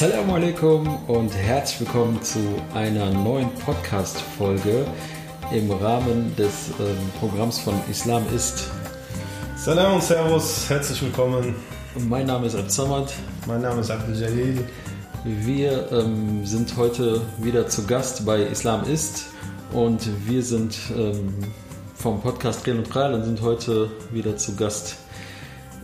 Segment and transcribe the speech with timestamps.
[0.00, 2.38] Assalamu alaikum und herzlich willkommen zu
[2.72, 4.86] einer neuen Podcast-Folge
[5.52, 8.70] im Rahmen des ähm, Programms von Islam ist.
[9.56, 11.56] Salam und Servus, herzlich willkommen.
[12.08, 13.12] Mein Name ist Absamad.
[13.48, 14.64] Mein Name ist Abdel Jalil.
[15.24, 19.24] Wir ähm, sind heute wieder zu Gast bei Islam ist
[19.72, 21.34] und wir sind ähm,
[21.96, 24.94] vom Podcast Gel und Kral und sind heute wieder zu Gast.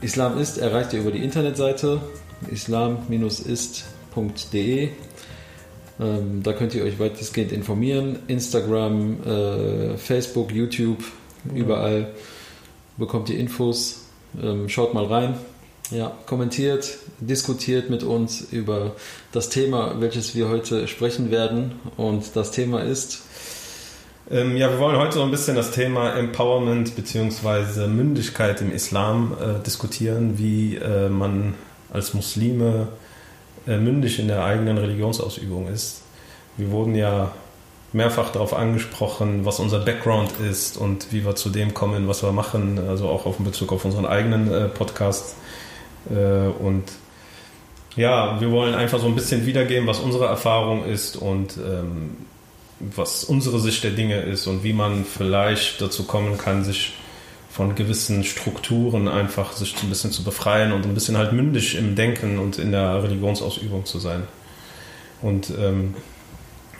[0.02, 2.01] Islam ist erreicht ihr über die Internetseite
[2.48, 3.93] islam-ist.de.
[6.00, 8.18] Ähm, da könnt ihr euch weitestgehend informieren.
[8.27, 11.02] Instagram, äh, Facebook, YouTube,
[11.45, 11.56] mhm.
[11.56, 12.12] überall
[12.96, 14.02] bekommt ihr Infos.
[14.40, 15.34] Ähm, schaut mal rein.
[15.90, 18.96] Ja, kommentiert, diskutiert mit uns über
[19.32, 21.73] das Thema, welches wir heute sprechen werden.
[21.96, 23.23] Und das Thema ist.
[24.30, 27.87] Ähm, ja, wir wollen heute so ein bisschen das Thema Empowerment bzw.
[27.87, 31.54] Mündigkeit im Islam äh, diskutieren, wie äh, man
[31.92, 32.88] als Muslime
[33.66, 36.02] äh, mündig in der eigenen Religionsausübung ist.
[36.57, 37.32] Wir wurden ja
[37.93, 42.32] mehrfach darauf angesprochen, was unser Background ist und wie wir zu dem kommen, was wir
[42.32, 45.37] machen, also auch auf Bezug auf unseren eigenen äh, Podcast.
[46.10, 46.85] Äh, und
[47.96, 52.16] ja, wir wollen einfach so ein bisschen wiedergeben, was unsere Erfahrung ist und ähm,
[52.80, 56.95] was unsere Sicht der Dinge ist und wie man vielleicht dazu kommen kann, sich
[57.55, 61.95] von gewissen Strukturen einfach sich ein bisschen zu befreien und ein bisschen halt mündig im
[61.95, 64.25] Denken und in der Religionsausübung zu sein.
[65.22, 65.94] Und ähm,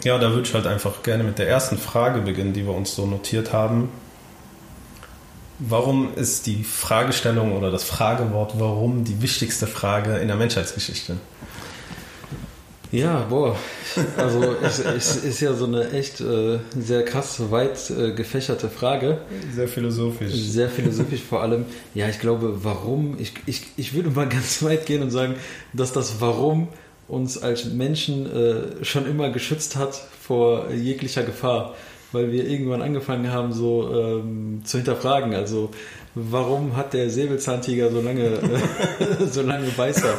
[0.03, 2.97] ja, da würde ich halt einfach gerne mit der ersten Frage beginnen, die wir uns
[2.97, 3.89] so notiert haben.
[5.61, 11.19] Warum ist die Fragestellung oder das Fragewort warum die wichtigste Frage in der Menschheitsgeschichte?
[12.95, 13.57] Ja, boah.
[14.17, 19.19] Also es, es ist ja so eine echt äh, sehr krass weit äh, gefächerte Frage.
[19.55, 20.33] Sehr philosophisch.
[20.33, 21.65] Sehr philosophisch vor allem.
[21.95, 25.35] Ja, ich glaube, warum, ich, ich, ich würde mal ganz weit gehen und sagen,
[25.73, 26.69] dass das Warum
[27.09, 31.75] uns als Menschen äh, schon immer geschützt hat vor jeglicher Gefahr
[32.15, 35.35] weil wir irgendwann angefangen haben, so ähm, zu hinterfragen.
[35.35, 35.71] Also,
[36.15, 38.39] warum hat der Säbelzahntiger so lange,
[39.31, 40.15] so lange Beißer?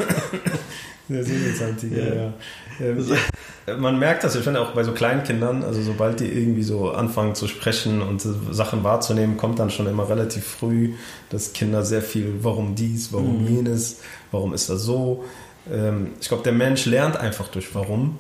[1.08, 2.16] Der Säbelzahntiger, ja.
[2.16, 2.34] ja.
[2.82, 6.64] Ähm, man merkt das, ich finde auch bei so kleinen Kindern, also sobald die irgendwie
[6.64, 8.22] so anfangen zu sprechen und
[8.52, 10.94] Sachen wahrzunehmen, kommt dann schon immer relativ früh,
[11.30, 13.56] dass Kinder sehr viel, warum dies, warum mhm.
[13.56, 14.02] jenes,
[14.32, 15.26] warum ist das so.
[15.72, 18.20] Ähm, ich glaube, der Mensch lernt einfach durch warum.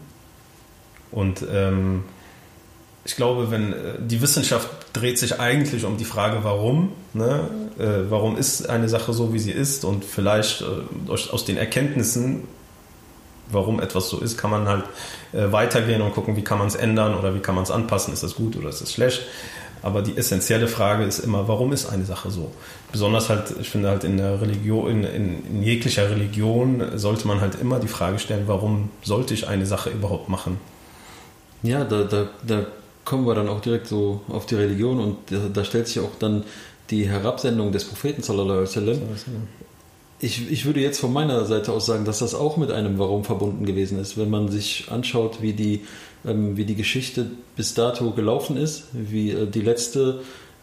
[1.11, 2.03] Und ähm,
[3.05, 7.47] ich glaube, wenn äh, die Wissenschaft dreht sich eigentlich um die Frage, warum, ne?
[7.77, 12.43] Äh, warum ist eine Sache so, wie sie ist und vielleicht äh, aus den Erkenntnissen,
[13.49, 14.83] warum etwas so ist, kann man halt
[15.33, 18.13] äh, weitergehen und gucken, wie kann man es ändern oder wie kann man es anpassen,
[18.13, 19.21] ist das gut oder ist das schlecht.
[19.81, 22.51] Aber die essentielle Frage ist immer, warum ist eine Sache so?
[22.91, 27.39] Besonders halt, ich finde halt in der Religion, in, in, in jeglicher Religion sollte man
[27.39, 30.59] halt immer die Frage stellen, warum sollte ich eine Sache überhaupt machen?
[31.61, 32.65] Ja, da, da, da
[33.03, 36.15] kommen wir dann auch direkt so auf die Religion und da, da stellt sich auch
[36.19, 36.43] dann
[36.89, 38.99] die Herabsendung des Propheten sallallahu alaihi wasallam.
[40.19, 43.23] Ich, ich würde jetzt von meiner Seite aus sagen, dass das auch mit einem Warum
[43.23, 45.81] verbunden gewesen ist, wenn man sich anschaut, wie die,
[46.25, 50.21] ähm, wie die Geschichte bis dato gelaufen ist, wie äh, die letzte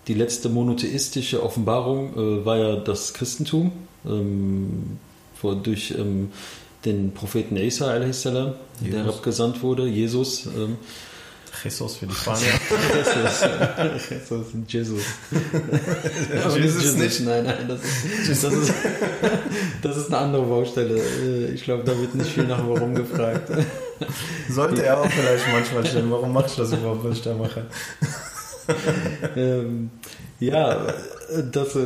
[0.08, 3.72] die letzte monotheistische Offenbarung äh, war ja das Christentum
[4.04, 4.98] ähm,
[5.34, 6.30] vor, durch ähm,
[6.84, 8.12] den Propheten Isa, der
[8.82, 10.46] herabgesandt wurde, Jesus.
[10.46, 10.76] Ähm,
[11.64, 12.48] Jesus für die Spanier.
[12.94, 14.46] Jesus.
[14.68, 15.02] Jesus Jesus.
[16.54, 17.20] Jesus, Jesus nicht.
[17.20, 17.80] Nein, nein, das
[18.28, 18.72] ist, das, ist,
[19.82, 20.98] das ist eine andere Baustelle.
[20.98, 23.50] Äh, ich glaube, da wird nicht viel nach warum gefragt.
[24.48, 27.66] Sollte er auch vielleicht manchmal stellen, warum machst du das überhaupt, was ich da mache?
[29.36, 29.90] ähm,
[30.40, 30.86] ja,
[31.52, 31.78] dass,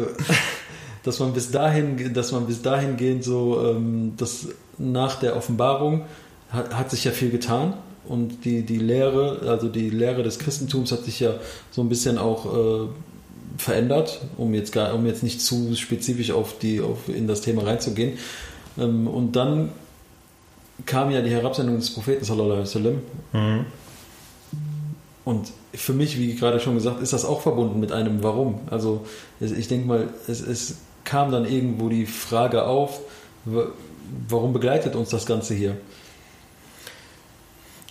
[1.03, 4.49] dass man bis dahin, dass man bis dahin gehend so, ähm, dass
[4.79, 6.05] nach der Offenbarung
[6.51, 7.75] hat, hat sich ja viel getan
[8.09, 11.35] und die, die Lehre, also die Lehre des Christentums hat sich ja
[11.71, 12.89] so ein bisschen auch äh,
[13.59, 17.65] verändert, um jetzt, gar, um jetzt nicht zu spezifisch auf die, auf, in das Thema
[17.65, 18.19] reinzugehen.
[18.79, 19.71] Ähm, und dann
[20.85, 22.95] kam ja die Herabsendung des Propheten, sallallahu alaihi wasallam.
[23.33, 23.67] Mhm.
[25.25, 28.61] Und für mich, wie gerade schon gesagt, ist das auch verbunden mit einem Warum.
[28.71, 29.05] Also
[29.41, 33.01] ich denke mal, es, es kam dann irgendwo die Frage auf,
[34.29, 35.77] warum begleitet uns das Ganze hier?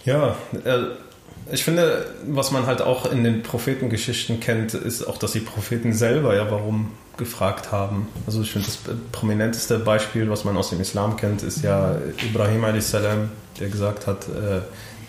[0.05, 5.33] Ja, äh, ich finde, was man halt auch in den Prophetengeschichten kennt, ist auch, dass
[5.33, 8.07] die Propheten selber ja warum gefragt haben.
[8.25, 8.79] Also ich finde, das
[9.11, 11.95] prominenteste Beispiel, was man aus dem Islam kennt, ist ja
[12.29, 14.61] Ibrahim a.s., der gesagt hat, äh,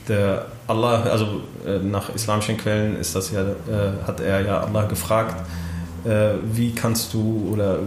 [0.08, 3.44] der Allah, also äh, nach islamischen Quellen ist das ja,
[4.06, 5.44] hat er ja Allah gefragt,
[6.52, 7.80] wie kannst du oder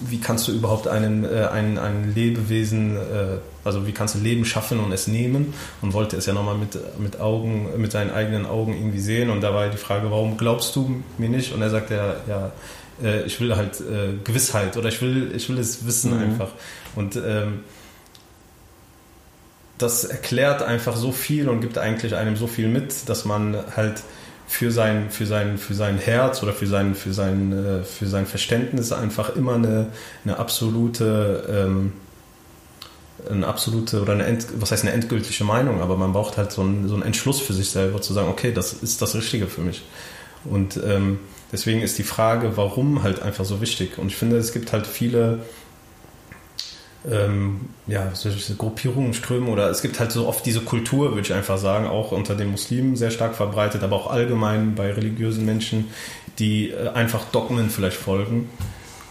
[0.00, 4.44] wie kannst du überhaupt einen, äh, ein, ein Lebewesen, äh, also wie kannst du Leben
[4.44, 5.52] schaffen und es nehmen
[5.82, 9.40] und wollte es ja nochmal mit, mit Augen, mit seinen eigenen Augen irgendwie sehen und
[9.42, 11.52] da war die Frage, warum glaubst du mir nicht?
[11.52, 12.52] Und er sagte ja, ja,
[13.02, 16.22] äh, ich will halt äh, Gewissheit oder ich will, ich will es wissen mhm.
[16.22, 16.50] einfach.
[16.94, 17.60] Und ähm,
[19.78, 24.02] das erklärt einfach so viel und gibt eigentlich einem so viel mit, dass man halt
[24.50, 28.26] für sein, für sein, für sein Herz oder für sein, für sein, äh, für sein
[28.26, 29.86] Verständnis einfach immer eine,
[30.24, 31.92] eine absolute, ähm,
[33.30, 36.88] eine absolute oder eine, was heißt eine endgültige Meinung, aber man braucht halt so einen,
[36.88, 39.84] so einen Entschluss für sich selber zu sagen, okay, das ist das Richtige für mich.
[40.44, 41.20] Und ähm,
[41.52, 43.98] deswegen ist die Frage, warum halt einfach so wichtig.
[43.98, 45.38] Und ich finde, es gibt halt viele
[47.08, 51.32] ähm, ja, solche Gruppierungen, Ströme oder es gibt halt so oft diese Kultur, würde ich
[51.32, 55.88] einfach sagen, auch unter den Muslimen sehr stark verbreitet, aber auch allgemein bei religiösen Menschen,
[56.38, 58.50] die äh, einfach Dogmen vielleicht folgen,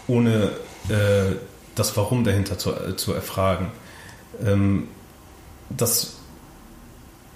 [0.06, 0.50] ohne
[0.88, 1.34] äh,
[1.74, 3.72] das Warum dahinter zu, äh, zu erfragen.
[4.44, 4.88] Ähm,
[5.68, 6.16] das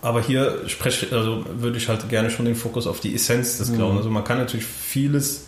[0.03, 3.73] aber hier spreche, also würde ich halt gerne schon den Fokus auf die Essenz des
[3.73, 3.93] Glaubens.
[3.93, 3.99] Mhm.
[3.99, 5.47] Also man kann natürlich vieles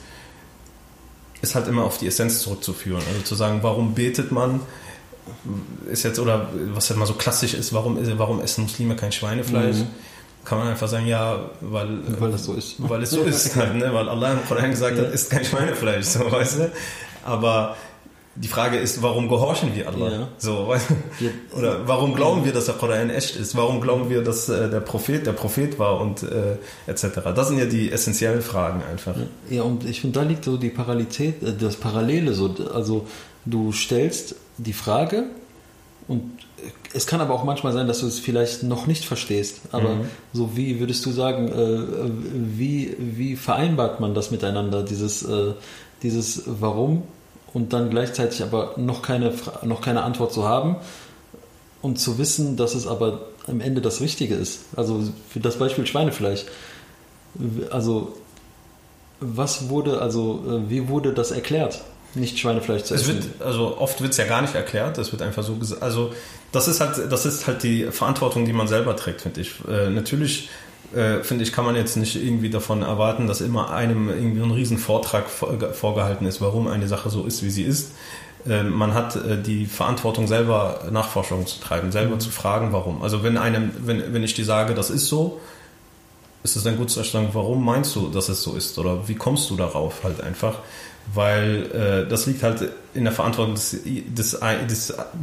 [1.43, 3.03] ist halt immer auf die Essenz zurückzuführen.
[3.09, 4.61] Also zu sagen, warum betet man?
[5.91, 9.77] Ist jetzt, oder was halt mal so klassisch ist, warum, warum essen Muslime kein Schweinefleisch?
[9.77, 9.87] Mhm.
[10.45, 12.77] Kann man einfach sagen, ja, weil, weil das so ist.
[12.79, 13.93] Weil es so ist, halt, ne?
[13.93, 15.05] weil Allah im Koran gesagt ja.
[15.05, 16.73] hat, isst kein Schweinefleisch, so, weißt du?
[17.25, 17.77] Aber
[18.37, 20.11] die Frage ist, warum gehorchen wir Allah?
[20.11, 20.29] Ja.
[20.39, 21.57] So, weißt du?
[21.57, 23.57] Oder warum glauben wir, dass der Koran echt ist?
[23.57, 26.57] Warum glauben wir, dass äh, der Prophet der Prophet war und äh,
[26.87, 27.09] etc.?
[27.35, 29.15] Das sind ja die essentiellen Fragen einfach.
[29.49, 33.07] Ja, und ich finde, da liegt so die Parallelität, äh, das Parallele so, also
[33.47, 35.25] du stellst die Frage
[36.09, 36.23] und
[36.93, 39.61] es kann aber auch manchmal sein, dass du es vielleicht noch nicht verstehst.
[39.73, 40.05] Aber mhm.
[40.33, 42.11] so wie würdest du sagen, äh,
[42.57, 45.53] wie, wie vereinbart man das miteinander, dieses, äh,
[46.03, 47.03] dieses Warum
[47.53, 49.33] und dann gleichzeitig aber noch keine,
[49.63, 50.77] noch keine Antwort zu haben
[51.83, 54.61] und zu wissen, dass es aber am Ende das Richtige ist.
[54.77, 56.45] Also für das Beispiel Schweinefleisch.
[57.71, 58.15] Also
[59.21, 61.81] was wurde, also äh, wie wurde das erklärt?
[62.17, 63.11] Nicht Schweinefleisch zu essen.
[63.11, 65.83] Es wird, also oft wird es ja gar nicht erklärt, es wird einfach so gesagt.
[65.83, 66.13] Also
[66.53, 69.55] das ist halt, das ist halt die Verantwortung, die man selber trägt, finde ich.
[69.69, 70.49] Äh, natürlich
[70.95, 74.51] äh, finde ich, kann man jetzt nicht irgendwie davon erwarten, dass immer einem irgendwie ein
[74.51, 77.93] riesen Vortrag vorgehalten ist, warum eine Sache so ist, wie sie ist.
[78.49, 82.21] Äh, man hat äh, die Verantwortung selber Nachforschungen zu treiben, selber mhm.
[82.21, 83.03] zu fragen, warum.
[83.03, 85.41] Also wenn einem, wenn, wenn ich dir sage, das ist so,
[86.45, 88.79] ist es dann gut zu erstellen, warum meinst du, dass es so ist?
[88.79, 90.61] Oder wie kommst du darauf halt einfach?
[91.15, 94.39] Weil äh, das liegt halt in der Verantwortung des, des,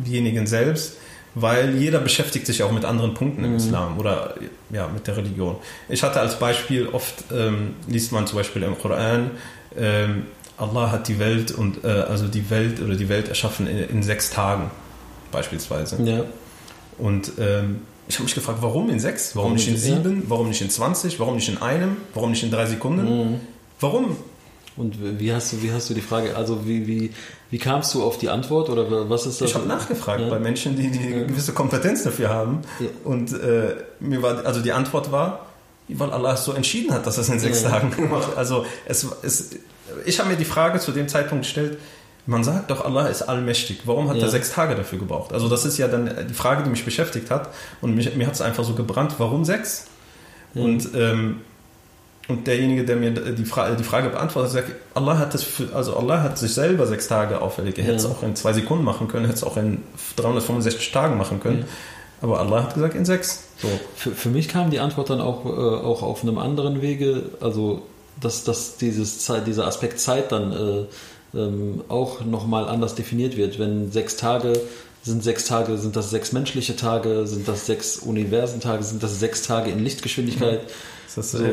[0.06, 0.98] desjenigen selbst,
[1.36, 3.58] weil jeder beschäftigt sich auch mit anderen Punkten im mhm.
[3.58, 4.36] Islam oder
[4.70, 5.56] ja, mit der Religion.
[5.90, 9.32] Ich hatte als Beispiel, oft ähm, liest man zum Beispiel im Koran,
[9.78, 10.24] ähm,
[10.58, 14.04] Allah hat die Welt und äh, also die Welt oder die Welt erschaffen in, in
[14.04, 14.70] sechs Tagen
[15.32, 16.02] beispielsweise.
[16.04, 16.24] Ja.
[17.00, 19.36] Und ähm, ich habe mich gefragt, warum in sechs?
[19.36, 20.24] Warum nicht in sieben?
[20.28, 21.20] Warum nicht in 20?
[21.20, 21.98] Warum nicht in einem?
[22.14, 23.32] Warum nicht in drei Sekunden?
[23.32, 23.40] Mhm.
[23.80, 24.18] Warum?
[24.76, 27.12] Und wie hast du, wie hast du die Frage, also wie, wie,
[27.52, 29.50] wie kamst du auf die Antwort oder was ist das?
[29.50, 30.30] Ich habe nachgefragt ja.
[30.30, 31.24] bei Menschen, die die ja.
[31.26, 32.62] gewisse Kompetenz dafür haben.
[32.80, 32.88] Ja.
[33.04, 35.46] Und äh, mir war, also die Antwort war,
[35.90, 38.36] weil Allah es so entschieden hat, dass er es in sechs Tagen macht.
[38.36, 39.52] Also es, es,
[40.06, 41.78] ich habe mir die Frage zu dem Zeitpunkt gestellt,
[42.26, 43.82] man sagt doch, Allah ist allmächtig.
[43.86, 45.34] Warum hat er sechs Tage dafür gebraucht?
[45.34, 47.50] Also das ist ja dann die Frage, die mich beschäftigt hat.
[47.82, 49.88] Und mich, mir hat es einfach so gebrannt, warum sechs?
[50.56, 51.42] Und ähm,
[52.30, 55.98] und derjenige, der mir die, Fra die Frage beantwortet, sagt, Allah hat das für, also
[55.98, 57.78] Allah hat sich selber sechs Tage auferlegt.
[57.78, 59.82] Er hätte es auch in zwei Sekunden machen können, hätte es auch in
[60.16, 61.60] 365 Tagen machen können.
[61.60, 61.66] Ja.
[62.22, 63.44] Aber Allah hat gesagt in sechs.
[63.62, 63.68] So.
[63.98, 67.82] Für, für mich kam die Antwort dann auch, äh, auch auf einem anderen Wege, also
[68.22, 73.60] dass, dass dieses Zeit, dieser Aspekt Zeit dann äh, ähm, auch nochmal anders definiert wird.
[73.60, 74.54] Wenn sechs Tage
[75.02, 79.44] sind sechs Tage, sind das sechs menschliche Tage, sind das sechs Universentage, sind das sechs
[79.44, 80.64] Tage in Lichtgeschwindigkeit.
[80.64, 80.68] Mhm.
[81.18, 81.46] Ist das so,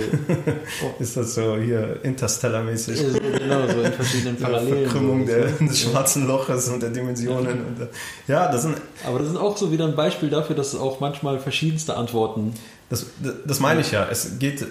[0.98, 2.98] ist das so hier Interstellar-mäßig?
[3.38, 4.88] Genau, so in verschiedenen Parallelen.
[4.88, 7.58] Verkrümmung der, des schwarzen Loches und der Dimensionen.
[7.66, 7.88] Und,
[8.26, 8.76] ja, das sind.
[9.06, 12.54] Aber das ist auch so wieder ein Beispiel dafür, dass es auch manchmal verschiedenste Antworten.
[12.88, 13.04] Das,
[13.44, 14.08] das meine ich ja.
[14.10, 14.66] Es geht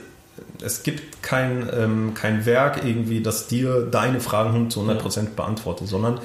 [0.62, 5.24] es gibt kein, ähm, kein Werk irgendwie, das dir deine Fragen zu 100% ja.
[5.36, 6.20] beantwortet, sondern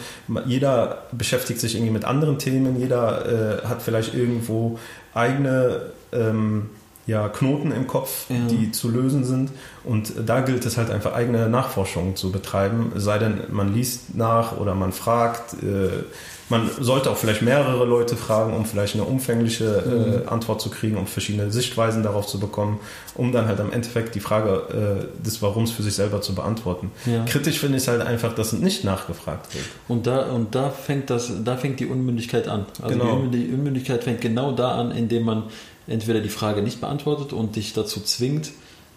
[0.47, 4.78] jeder beschäftigt sich irgendwie mit anderen Themen, jeder äh, hat vielleicht irgendwo
[5.12, 6.71] eigene ähm,
[7.07, 8.37] ja, Knoten im Kopf, ja.
[8.49, 9.51] die zu lösen sind.
[9.85, 14.57] Und da gilt es halt einfach eigene Nachforschung zu betreiben, sei denn man liest nach
[14.57, 15.55] oder man fragt.
[15.63, 16.05] Äh,
[16.51, 20.29] man sollte auch vielleicht mehrere Leute fragen, um vielleicht eine umfängliche äh, mhm.
[20.29, 22.81] Antwort zu kriegen, um verschiedene Sichtweisen darauf zu bekommen,
[23.15, 26.91] um dann halt am Endeffekt die Frage äh, des Warums für sich selber zu beantworten.
[27.07, 27.25] Ja.
[27.25, 29.65] Kritisch finde ich halt einfach, dass nicht nachgefragt wird.
[29.89, 32.67] Und da, und da fängt das, da fängt die Unmündigkeit an.
[32.83, 33.23] Also genau.
[33.33, 35.45] die Unmündigkeit fängt genau da an, indem man
[35.87, 38.53] entweder die Frage nicht beantwortet und dich dazu zwingt,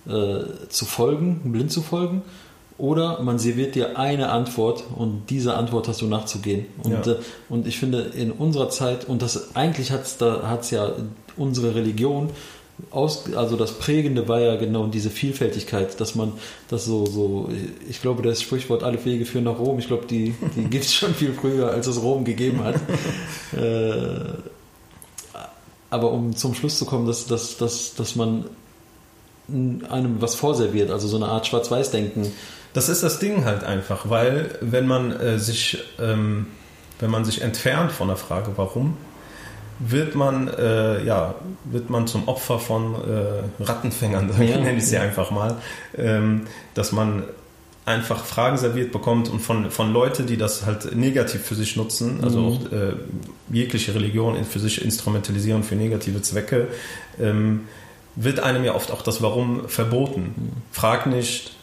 [0.08, 2.22] äh, zu folgen, blind zu folgen,
[2.78, 6.68] oder man serviert dir eine Antwort und dieser Antwort hast du nachzugehen.
[6.84, 7.14] Und, ja.
[7.14, 7.18] äh,
[7.50, 10.92] und ich finde, in unserer Zeit, und das eigentlich hat es da hat's ja
[11.36, 12.30] unsere Religion,
[12.92, 16.34] aus, also das Prägende war ja genau diese Vielfältigkeit, dass man
[16.70, 17.50] das so, so,
[17.90, 20.94] ich glaube, das Sprichwort alle Wege führen nach Rom, ich glaube, die, die gibt es
[20.94, 22.76] schon viel früher, als es Rom gegeben hat.
[23.60, 24.34] äh,
[25.90, 28.46] aber um zum Schluss zu kommen, dass, dass, dass, dass man
[29.48, 32.32] einem was vorserviert, also so eine Art Schwarz-Weiß-Denken.
[32.74, 36.48] Das ist das Ding halt einfach, weil wenn man äh, sich, ähm,
[37.00, 38.98] wenn man sich entfernt von der Frage, warum,
[39.80, 44.58] wird man, äh, ja, wird man zum Opfer von äh, Rattenfängern, ja.
[44.58, 45.56] nenne ich sie einfach mal,
[45.98, 47.24] ähm, dass man
[47.88, 52.20] einfach Fragen serviert bekommt und von, von Leuten, die das halt negativ für sich nutzen,
[52.22, 52.48] also mhm.
[52.48, 52.94] auch äh,
[53.50, 56.68] jegliche Religion für sich instrumentalisieren für negative Zwecke,
[57.20, 57.62] ähm,
[58.16, 60.34] wird einem ja oft auch das Warum verboten.
[60.36, 60.52] Mhm.
[60.72, 61.54] Frag nicht.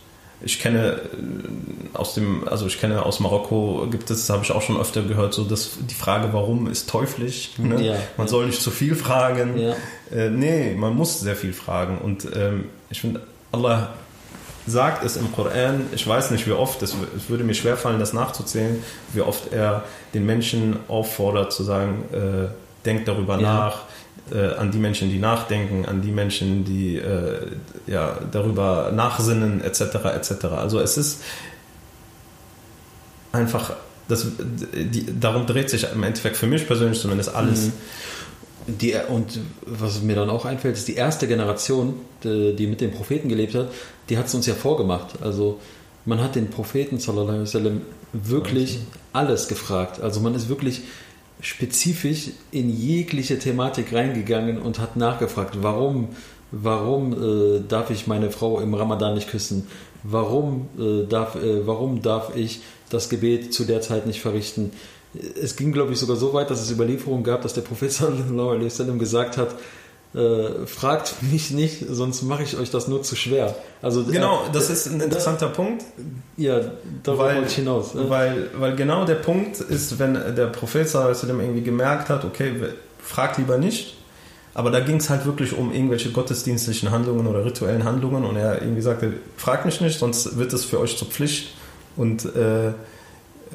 [0.40, 4.62] Ich kenne äh, aus dem, also ich kenne aus Marokko gibt es, habe ich auch
[4.62, 7.50] schon öfter gehört, so dass die Frage Warum ist teuflisch.
[7.58, 7.84] Ne?
[7.84, 8.30] Ja, man ja.
[8.30, 9.58] soll nicht zu viel fragen.
[9.58, 9.74] Ja.
[10.10, 11.98] Äh, nee, man muss sehr viel fragen.
[11.98, 13.20] Und ähm, ich finde,
[13.52, 13.92] Allah
[14.66, 16.96] sagt es im Koran, ich weiß nicht wie oft, es,
[17.28, 23.08] würde mir schwerfallen, das nachzuzählen, wie oft er den Menschen auffordert zu sagen, äh, denkt
[23.08, 23.42] darüber ja.
[23.42, 23.82] nach,
[24.32, 27.46] äh, an die Menschen, die nachdenken, an die Menschen, die äh,
[27.86, 29.80] ja, darüber nachsinnen, etc.
[30.14, 30.44] etc.
[30.56, 31.22] Also es ist
[33.32, 33.74] einfach,
[34.08, 37.66] das, die, darum dreht sich im Endeffekt für mich persönlich zumindest alles.
[37.66, 37.72] Mhm.
[38.66, 42.92] Die, und was mir dann auch einfällt, ist die erste Generation, die, die mit dem
[42.92, 43.68] Propheten gelebt hat,
[44.08, 45.22] die hat es uns ja vorgemacht.
[45.22, 45.60] Also
[46.06, 48.78] man hat den Propheten sallam, wirklich
[49.12, 50.00] alles gefragt.
[50.00, 50.82] Also man ist wirklich
[51.40, 56.08] spezifisch in jegliche Thematik reingegangen und hat nachgefragt, warum,
[56.50, 59.66] warum äh, darf ich meine Frau im Ramadan nicht küssen?
[60.02, 64.72] Warum, äh, darf, äh, warum darf ich das Gebet zu der Zeit nicht verrichten?
[65.40, 69.36] Es ging, glaube ich, sogar so weit, dass es Überlieferungen gab, dass der wasallam gesagt
[69.36, 69.54] hat,
[70.14, 73.54] äh, fragt mich nicht, sonst mache ich euch das nur zu schwer.
[73.82, 75.82] Also genau, äh, das ist ein interessanter da, Punkt.
[76.36, 76.60] Ja,
[77.02, 77.90] da wollte ich hinaus.
[77.94, 80.88] Weil, weil genau der Punkt ist, wenn der Prophet
[81.40, 82.54] irgendwie gemerkt hat, okay,
[83.02, 83.96] fragt lieber nicht.
[84.54, 88.62] Aber da ging es halt wirklich um irgendwelche gottesdienstlichen Handlungen oder rituellen Handlungen und er
[88.62, 91.54] irgendwie sagte, fragt mich nicht, sonst wird es für euch zur Pflicht
[91.96, 92.72] und äh,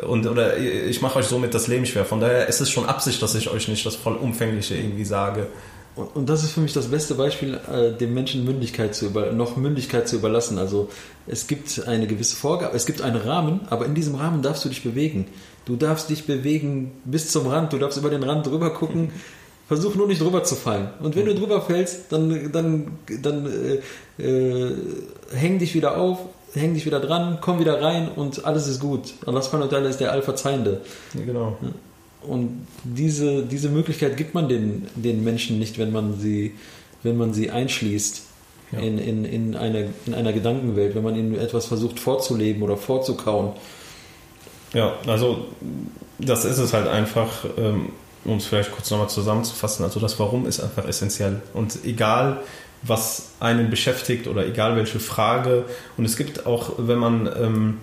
[0.06, 2.06] und oder ich mache euch somit das Leben schwer.
[2.06, 5.48] Von daher ist es schon Absicht, dass ich euch nicht das vollumfängliche irgendwie sage.
[5.96, 9.32] Und, und das ist für mich das beste Beispiel, äh, dem Menschen Mündigkeit zu über,
[9.32, 10.58] noch Mündigkeit zu überlassen.
[10.58, 10.90] Also
[11.28, 14.70] es gibt eine gewisse Vorgabe, es gibt einen Rahmen, aber in diesem Rahmen darfst du
[14.70, 15.28] dich bewegen.
[15.66, 19.12] Du darfst dich bewegen bis zum Rand, du darfst über den Rand drüber gucken.
[19.68, 20.90] Versuch nur nicht drüber zu fallen.
[21.00, 23.46] Und wenn du drüber fällst, dann, dann, dann
[24.18, 24.76] äh, äh,
[25.32, 26.18] häng dich wieder auf,
[26.54, 29.14] häng dich wieder dran, komm wieder rein und alles ist gut.
[29.26, 30.82] Allah subhanahu ist der Allverzeihende.
[31.14, 31.58] Ja, genau.
[32.22, 36.56] Und diese, diese Möglichkeit gibt man den, den Menschen nicht, wenn man sie,
[37.04, 38.24] wenn man sie einschließt
[38.72, 38.80] ja.
[38.80, 43.54] in, in, in, eine, in einer Gedankenwelt, wenn man ihnen etwas versucht vorzuleben oder vorzukauen.
[44.74, 45.46] Ja, also
[46.20, 47.90] das ist es halt einfach, ähm,
[48.26, 49.86] um es vielleicht kurz nochmal zusammenzufassen.
[49.86, 51.42] Also das Warum ist einfach essentiell.
[51.54, 52.42] Und egal,
[52.82, 55.66] was einen beschäftigt oder egal welche Frage,
[55.98, 57.78] und es gibt auch, wenn man ähm,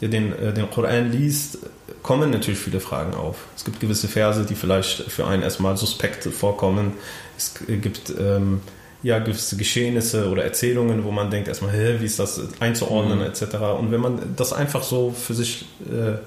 [0.00, 1.58] den, äh, den Koran liest,
[2.02, 3.36] kommen natürlich viele Fragen auf.
[3.56, 6.92] Es gibt gewisse Verse, die vielleicht für einen erstmal suspekt vorkommen.
[7.36, 8.60] Es gibt ähm,
[9.02, 13.24] ja gewisse Geschehnisse oder Erzählungen, wo man denkt erstmal, hä, wie ist das einzuordnen mhm.
[13.24, 13.42] etc.
[13.78, 16.18] Und wenn man das einfach so für sich äh,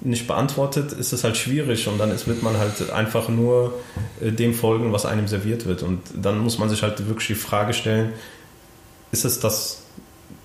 [0.00, 3.74] nicht beantwortet, ist es halt schwierig und dann ist, wird man halt einfach nur
[4.20, 5.82] äh, dem folgen, was einem serviert wird.
[5.82, 8.12] Und dann muss man sich halt wirklich die Frage stellen,
[9.10, 9.82] ist es das,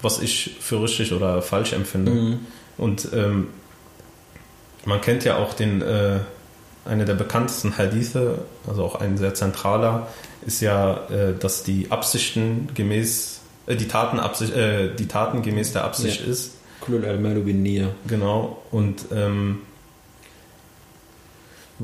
[0.01, 2.11] was ich für richtig oder falsch empfinde?
[2.11, 2.39] Mhm.
[2.77, 3.47] Und ähm,
[4.85, 6.19] man kennt ja auch den, äh,
[6.85, 10.07] eine der bekanntesten Hadithe, also auch ein sehr zentraler,
[10.45, 15.73] ist ja, äh, dass die Absichten gemäß, äh, die, Taten Absicht, äh, die Taten gemäß
[15.73, 16.31] der Absicht ja.
[16.31, 16.53] ist.
[18.07, 19.59] Genau, und ähm,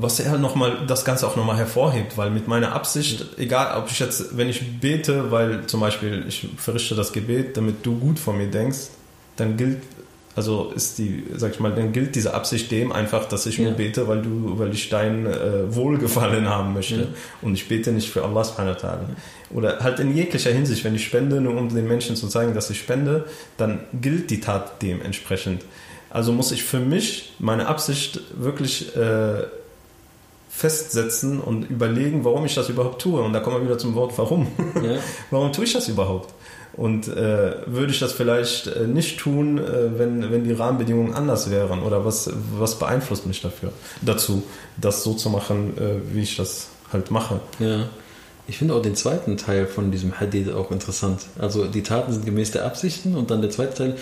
[0.00, 3.98] was er nochmal das Ganze auch nochmal hervorhebt, weil mit meiner Absicht, egal ob ich
[3.98, 8.38] jetzt, wenn ich bete, weil zum Beispiel ich verrichte das Gebet, damit du gut von
[8.38, 8.90] mir denkst,
[9.36, 9.78] dann gilt,
[10.36, 13.72] also ist die, sag ich mal, dann gilt diese Absicht dem einfach, dass ich nur
[13.72, 16.94] bete, weil du, weil ich dein äh, Wohlgefallen haben möchte.
[16.94, 17.06] Ja.
[17.42, 19.00] Und ich bete nicht für Allah subhanahu wa ta'ala.
[19.50, 22.68] Oder halt in jeglicher Hinsicht, wenn ich spende, nur um den Menschen zu zeigen, dass
[22.70, 23.24] ich spende,
[23.56, 25.62] dann gilt die Tat dementsprechend.
[26.10, 29.44] Also muss ich für mich meine Absicht wirklich äh,
[30.50, 33.20] festsetzen und überlegen, warum ich das überhaupt tue.
[33.20, 34.48] Und da kommen wir wieder zum Wort warum.
[34.82, 34.98] Ja.
[35.30, 36.34] warum tue ich das überhaupt?
[36.72, 41.50] Und äh, würde ich das vielleicht äh, nicht tun, äh, wenn, wenn die Rahmenbedingungen anders
[41.50, 41.82] wären?
[41.82, 44.44] Oder was, was beeinflusst mich dafür, dazu,
[44.76, 47.40] das so zu machen, äh, wie ich das halt mache?
[47.58, 47.88] Ja.
[48.48, 51.26] Ich finde auch den zweiten Teil von diesem Hadith auch interessant.
[51.38, 53.94] Also die Taten sind gemäß der Absichten und dann der zweite Teil,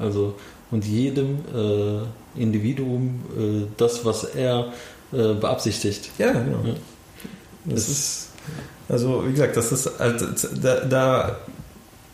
[0.00, 0.34] also
[0.70, 4.72] und jedem äh, Individuum äh, das, was er
[5.12, 6.10] äh, beabsichtigt.
[6.18, 6.60] Ja, genau.
[6.64, 6.74] Ja.
[7.64, 8.28] Das, das ist,
[8.88, 10.26] also wie gesagt, das ist also,
[10.62, 11.36] da, da,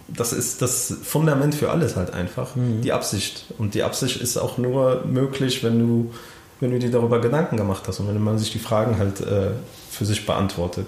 [0.08, 2.80] das ist das Fundament für alles halt einfach, mhm.
[2.82, 3.44] die Absicht.
[3.58, 6.10] Und die Absicht ist auch nur möglich, wenn du,
[6.60, 9.50] wenn du dir darüber Gedanken gemacht hast und wenn man sich die Fragen halt äh,
[9.98, 10.86] für sich beantwortet.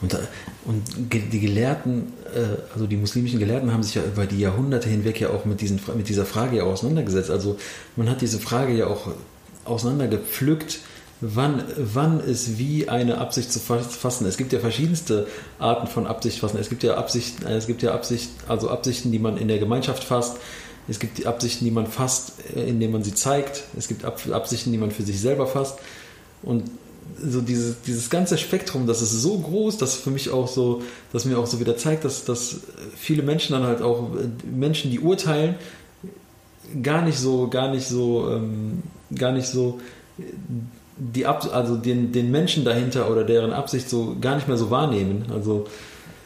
[0.00, 0.16] Und,
[0.64, 5.20] und die Gelehrten, äh, also die muslimischen Gelehrten haben sich ja über die Jahrhunderte hinweg
[5.20, 7.30] ja auch mit, diesen, mit dieser Frage ja auseinandergesetzt.
[7.30, 7.58] Also
[7.96, 9.08] man hat diese Frage ja auch
[9.64, 10.80] auseinandergepflückt,
[11.20, 14.26] wann, wann ist wie eine Absicht zu fassen.
[14.26, 15.26] Es gibt ja verschiedenste
[15.58, 16.58] Arten von Absicht fassen.
[16.58, 20.04] Es gibt ja Absichten, es gibt ja Absicht, also Absichten, die man in der Gemeinschaft
[20.04, 20.36] fasst.
[20.86, 23.64] Es gibt die Absichten, die man fasst, äh, indem man sie zeigt.
[23.76, 25.78] Es gibt Absichten, die man für sich selber fasst.
[26.42, 26.70] Und
[27.16, 31.24] so dieses, dieses ganze Spektrum, das ist so groß, dass für mich auch so, dass
[31.24, 32.60] mir auch so wieder zeigt, dass, dass
[32.96, 34.08] viele Menschen dann halt auch,
[34.44, 35.56] Menschen, die urteilen,
[36.82, 38.82] gar nicht so, gar nicht so, ähm,
[39.14, 39.80] gar nicht so
[40.98, 44.70] die Ab also den, den Menschen dahinter oder deren Absicht so gar nicht mehr so
[44.70, 45.26] wahrnehmen.
[45.32, 45.66] Also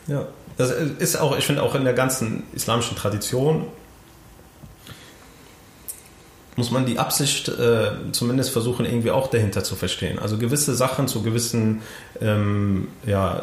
[0.08, 3.66] ja, das ist auch, ich finde auch in der ganzen islamischen Tradition
[6.62, 10.20] muss man die Absicht äh, zumindest versuchen, irgendwie auch dahinter zu verstehen.
[10.20, 11.82] Also gewisse Sachen zu gewissen,
[12.20, 13.42] ähm, ja,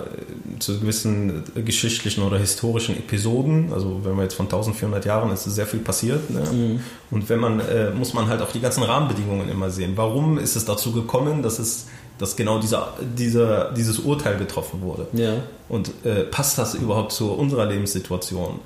[0.60, 5.68] zu gewissen geschichtlichen oder historischen Episoden, also wenn man jetzt von 1400 Jahren ist sehr
[5.68, 6.30] viel passiert.
[6.30, 6.40] Ne?
[6.50, 6.80] Mhm.
[7.12, 9.98] Und wenn man, äh, muss man halt auch die ganzen Rahmenbedingungen immer sehen.
[9.98, 11.88] Warum ist es dazu gekommen, dass es
[12.20, 15.08] dass genau dieser, dieser, dieses Urteil getroffen wurde.
[15.14, 15.36] Ja.
[15.70, 18.60] Und äh, passt das überhaupt zu unserer Lebenssituation?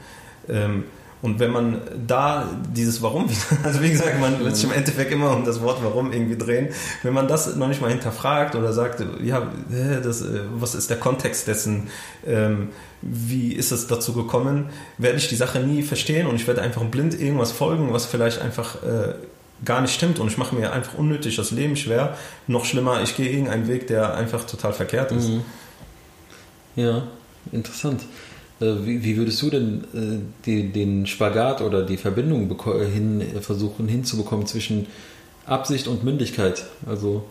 [0.50, 0.86] Ähm,
[1.24, 3.30] und wenn man da dieses Warum,
[3.64, 6.68] also wie gesagt, man wird sich im Endeffekt immer um das Wort Warum irgendwie drehen,
[7.02, 9.48] wenn man das noch nicht mal hinterfragt oder sagt, ja,
[10.04, 11.88] das, äh, was ist der Kontext dessen,
[12.28, 12.70] ähm,
[13.02, 16.84] wie ist es dazu gekommen, werde ich die Sache nie verstehen und ich werde einfach
[16.84, 19.14] blind irgendwas folgen, was vielleicht einfach äh,
[19.64, 22.18] gar nicht stimmt und ich mache mir einfach unnötig das Leben schwer.
[22.48, 25.30] Noch schlimmer, ich gehe irgendeinen Weg, der einfach total verkehrt ist.
[25.30, 25.46] Mhm.
[26.76, 27.04] Ja,
[27.54, 28.02] interessant.
[28.64, 32.56] Äh, wie, wie, würdest du denn äh, die, den Spagat oder die Verbindung
[32.92, 34.88] hin, versuchen hinzubekommen zwischen
[35.46, 36.66] Absicht und Mündigkeit?
[36.86, 37.24] Also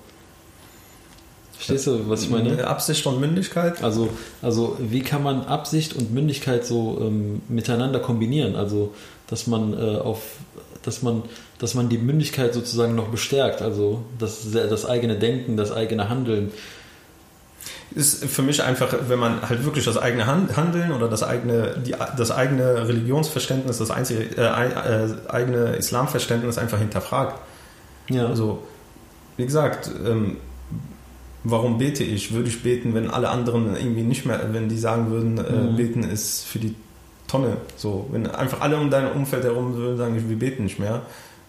[1.53, 2.59] Verstehst du, was ich meine?
[2.59, 3.85] Äh, Absicht und Mündigkeit?
[3.85, 4.09] Also,
[4.43, 8.57] also wie kann man Absicht und Mündigkeit so ähm, miteinander kombinieren?
[8.57, 8.93] Also,
[9.29, 10.23] dass man äh, auf,
[10.83, 11.23] dass man,
[11.61, 16.51] dass man die Mündigkeit sozusagen noch bestärkt, also das, das eigene Denken, das eigene Handeln
[17.95, 21.95] ist für mich einfach, wenn man halt wirklich das eigene Handeln oder das eigene, die,
[22.17, 27.39] das eigene Religionsverständnis, das einzige, äh, äh, eigene Islamverständnis einfach hinterfragt.
[28.09, 28.27] Ja.
[28.27, 28.63] Also,
[29.37, 30.39] wie gesagt, ähm,
[31.45, 32.33] warum bete ich?
[32.33, 35.77] Würde ich beten, wenn alle anderen irgendwie nicht mehr, wenn die sagen würden, äh, mhm.
[35.77, 36.75] beten ist für die
[37.29, 37.57] Tonne.
[37.77, 41.03] So, wenn einfach alle um dein Umfeld herum würden sagen, wir beten nicht mehr,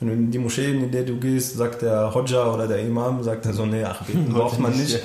[0.07, 3.23] wenn du in die Moschee, in der du gehst, sagt der Hodja oder der Imam,
[3.23, 4.99] sagt er so, nee, ach, beten braucht man nicht.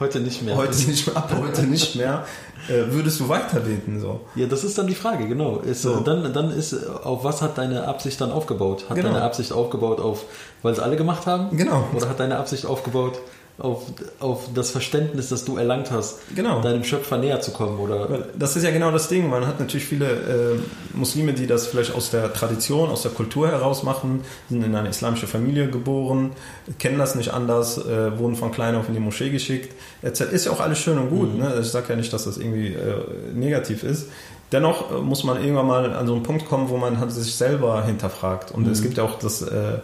[0.00, 0.56] Heute nicht mehr.
[0.56, 2.24] Heute nicht mehr, ab heute nicht mehr.
[2.68, 4.00] Äh, würdest du weiter beten?
[4.00, 4.20] So?
[4.34, 5.58] Ja, das ist dann die Frage, genau.
[5.58, 6.00] Ist, so.
[6.00, 8.86] dann, dann ist, auf was hat deine Absicht dann aufgebaut?
[8.88, 9.10] Hat genau.
[9.10, 10.24] deine Absicht aufgebaut auf,
[10.62, 11.56] weil es alle gemacht haben?
[11.56, 11.88] Genau.
[11.94, 13.20] Oder hat deine Absicht aufgebaut
[13.60, 13.82] auf,
[14.18, 16.60] auf das Verständnis, das du erlangt hast, genau.
[16.60, 17.78] deinem Schöpfer näher zu kommen.
[17.78, 18.26] Oder?
[18.38, 19.28] Das ist ja genau das Ding.
[19.28, 23.48] Man hat natürlich viele äh, Muslime, die das vielleicht aus der Tradition, aus der Kultur
[23.48, 26.32] heraus machen, sind in eine islamische Familie geboren,
[26.78, 29.74] kennen das nicht anders, äh, wurden von klein auf in die Moschee geschickt.
[30.02, 31.34] Ist ja auch alles schön und gut.
[31.34, 31.40] Mhm.
[31.40, 31.58] Ne?
[31.60, 34.08] Ich sage ja nicht, dass das irgendwie äh, negativ ist.
[34.52, 37.34] Dennoch äh, muss man irgendwann mal an so einen Punkt kommen, wo man halt sich
[37.34, 38.52] selber hinterfragt.
[38.52, 38.72] Und mhm.
[38.72, 39.78] es gibt ja auch das äh,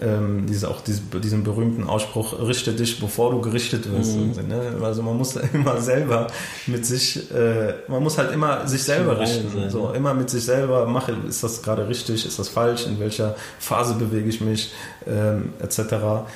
[0.00, 4.16] ähm, dieses, auch diese, diesen berühmten Ausspruch, richte dich, bevor du gerichtet wirst.
[4.16, 4.48] Mhm.
[4.48, 4.78] Ne?
[4.82, 6.26] Also man muss immer selber
[6.66, 9.50] mit sich, äh, man muss halt immer sich selber richten.
[9.50, 13.00] Sein, so, immer mit sich selber mache, ist das gerade richtig, ist das falsch, in
[13.00, 14.72] welcher Phase bewege ich mich,
[15.06, 16.26] ähm, etc.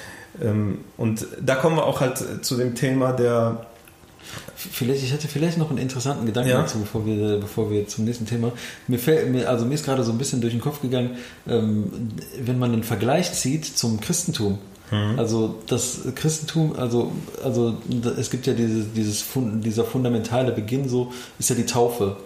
[0.41, 3.67] Ähm, und da kommen wir auch halt zu dem Thema der
[4.57, 6.61] Vielleicht, ich hätte vielleicht noch einen interessanten Gedanken ja.
[6.63, 8.53] dazu, bevor wir, bevor wir zum nächsten Thema.
[8.89, 11.17] Mir fällt, mir, also mir ist gerade so ein bisschen durch den Kopf gegangen,
[11.49, 14.59] ähm, wenn man einen Vergleich zieht zum Christentum.
[14.91, 15.19] Mhm.
[15.19, 17.13] Also das Christentum, also,
[17.43, 17.77] also
[18.19, 22.17] es gibt ja diese, dieses, dieser fundamentale Beginn, so ist ja die Taufe.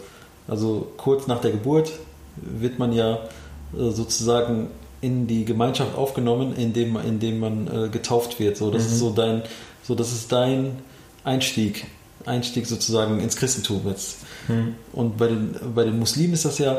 [0.48, 1.92] Also kurz nach der Geburt
[2.36, 4.68] wird man ja äh, sozusagen
[5.00, 8.56] in die Gemeinschaft aufgenommen, indem, indem man äh, getauft wird.
[8.56, 8.88] So, das mhm.
[8.88, 9.42] ist so dein,
[9.82, 10.78] so das ist dein
[11.24, 11.86] Einstieg,
[12.26, 14.18] Einstieg sozusagen ins Christentum jetzt.
[14.48, 14.74] Mhm.
[14.92, 16.78] Und bei den, bei den Muslimen ist das ja,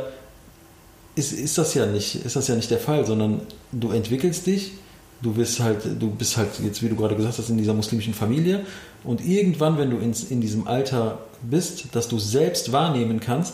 [1.15, 4.73] ist, ist das ja nicht, ist das ja nicht der Fall, sondern du entwickelst dich,
[5.21, 8.13] du bist halt, du bist halt jetzt, wie du gerade gesagt hast, in dieser muslimischen
[8.13, 8.65] Familie
[9.03, 13.53] und irgendwann, wenn du ins, in diesem Alter bist, dass du selbst wahrnehmen kannst,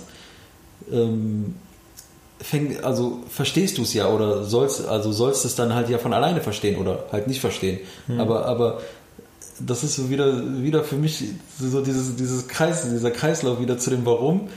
[0.91, 1.55] ähm,
[2.39, 6.13] fäng, also verstehst du es ja oder sollst, also sollst es dann halt ja von
[6.13, 7.79] alleine verstehen oder halt nicht verstehen.
[8.07, 8.19] Mhm.
[8.19, 8.81] Aber, aber
[9.59, 11.23] das ist so wieder, wieder für mich
[11.59, 14.49] so dieses, dieses Kreis, dieser Kreislauf wieder zu dem Warum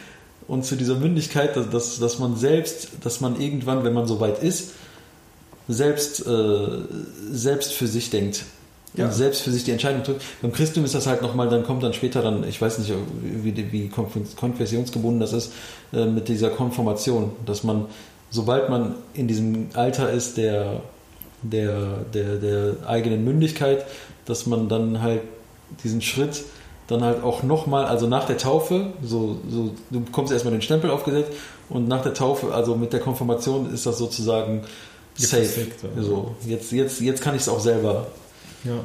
[0.49, 4.43] und zu dieser Mündigkeit, dass, dass man selbst, dass man irgendwann, wenn man so weit
[4.43, 4.73] ist,
[5.69, 6.69] selbst, äh,
[7.31, 8.45] selbst für sich denkt.
[8.97, 9.07] Ja.
[9.07, 10.21] Und selbst für sich die Entscheidung trifft.
[10.41, 13.73] Beim Christentum ist das halt nochmal, dann kommt dann später dann, ich weiß nicht, wie,
[13.73, 15.53] wie konfessionsgebunden das ist,
[15.93, 17.87] äh, mit dieser Konformation, dass man,
[18.31, 20.83] sobald man in diesem Alter ist der,
[21.45, 23.85] der, der, der eigenen Mündigkeit,
[24.25, 25.23] dass man dann halt
[25.83, 26.45] diesen Schritt
[26.87, 30.91] dann halt auch nochmal, also nach der Taufe, so, so, du bekommst erstmal den Stempel
[30.91, 31.33] aufgesetzt
[31.71, 34.63] und nach der Taufe, also mit der Konfirmation ist das sozusagen
[35.15, 35.67] safe.
[35.99, 38.09] So, jetzt, jetzt, jetzt kann ich es auch selber.
[38.65, 38.81] Ja.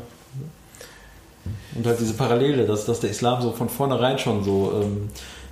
[1.76, 5.10] Und halt diese Parallele, dass, dass der Islam so von vornherein schon so ähm,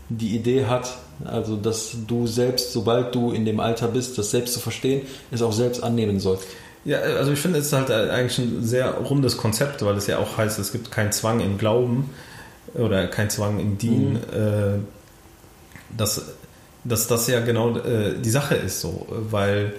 [0.09, 4.53] die Idee hat, also dass du selbst, sobald du in dem Alter bist, das selbst
[4.53, 6.45] zu verstehen, es auch selbst annehmen sollst.
[6.87, 10.19] Ja, also ich finde, es ist halt eigentlich ein sehr rundes Konzept, weil es ja
[10.19, 12.09] auch heißt, es gibt keinen Zwang im Glauben
[12.75, 14.13] oder keinen Zwang im Dienen.
[14.13, 14.17] Mhm.
[14.17, 16.21] Äh, dass,
[16.85, 19.73] dass das ja genau äh, die Sache ist so, weil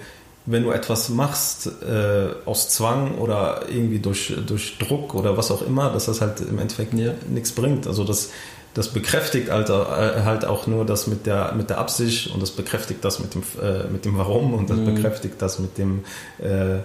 [0.45, 5.63] wenn du etwas machst äh, aus Zwang oder irgendwie durch, durch Druck oder was auch
[5.63, 7.13] immer, dass das halt im Endeffekt ja.
[7.27, 7.87] nichts bringt.
[7.87, 8.29] Also das,
[8.73, 13.03] das bekräftigt halt, halt auch nur das mit der, mit der Absicht und das bekräftigt
[13.03, 14.95] das mit dem, äh, mit dem Warum und das mhm.
[14.95, 16.03] bekräftigt das mit dem,
[16.39, 16.79] äh,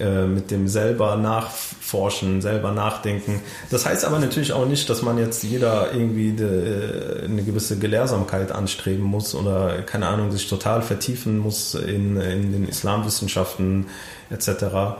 [0.00, 3.40] äh, mit dem selber nachforschen, selber nachdenken.
[3.70, 8.52] Das heißt aber natürlich auch nicht, dass man jetzt jeder irgendwie de, eine gewisse Gelehrsamkeit
[8.52, 13.86] anstreben muss oder keine Ahnung, sich total vertiefen muss in, in den Islamwissenschaften
[14.30, 14.96] etc.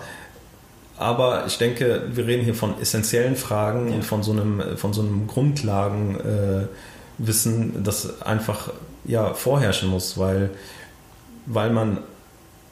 [1.02, 3.96] Aber ich denke, wir reden hier von essentiellen Fragen ja.
[3.96, 8.70] und von so einem, von so einem Grundlagenwissen, äh, das einfach
[9.04, 10.50] ja, vorherrschen muss, weil,
[11.46, 11.98] weil man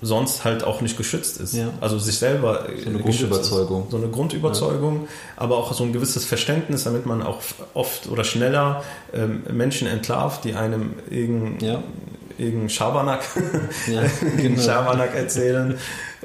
[0.00, 1.54] sonst halt auch nicht geschützt ist.
[1.54, 1.70] Ja.
[1.80, 3.84] Also sich selber so eine Grundüberzeugung.
[3.84, 3.90] Ist.
[3.90, 5.08] So eine Grundüberzeugung, ja.
[5.36, 7.40] aber auch so ein gewisses Verständnis, damit man auch
[7.74, 11.82] oft oder schneller ähm, Menschen entlarvt, die einem irgendeinen ja.
[12.38, 13.22] irgendein Schabernack,
[13.92, 14.02] ja,
[14.36, 14.62] genau.
[14.62, 15.78] Schabernack erzählen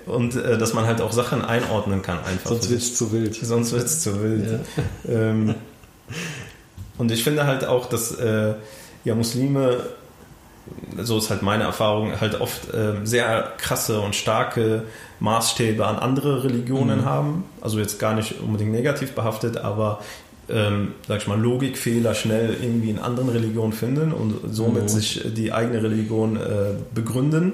[0.05, 2.49] und äh, dass man halt auch Sachen einordnen kann einfach.
[2.49, 3.35] Sonst wird es zu wild.
[3.35, 4.59] Sonst wird es zu wild.
[5.07, 5.11] Ja.
[5.11, 5.55] Ähm,
[6.97, 8.53] und ich finde halt auch, dass äh,
[9.03, 9.79] ja Muslime,
[11.01, 14.83] so ist halt meine Erfahrung, halt oft äh, sehr krasse und starke
[15.19, 17.05] Maßstäbe an andere Religionen mhm.
[17.05, 17.43] haben.
[17.61, 20.01] Also jetzt gar nicht unbedingt negativ behaftet, aber
[20.47, 24.87] ähm, sag ich mal, Logikfehler schnell irgendwie in anderen Religionen finden und somit mhm.
[24.87, 27.53] sich die eigene Religion äh, begründen,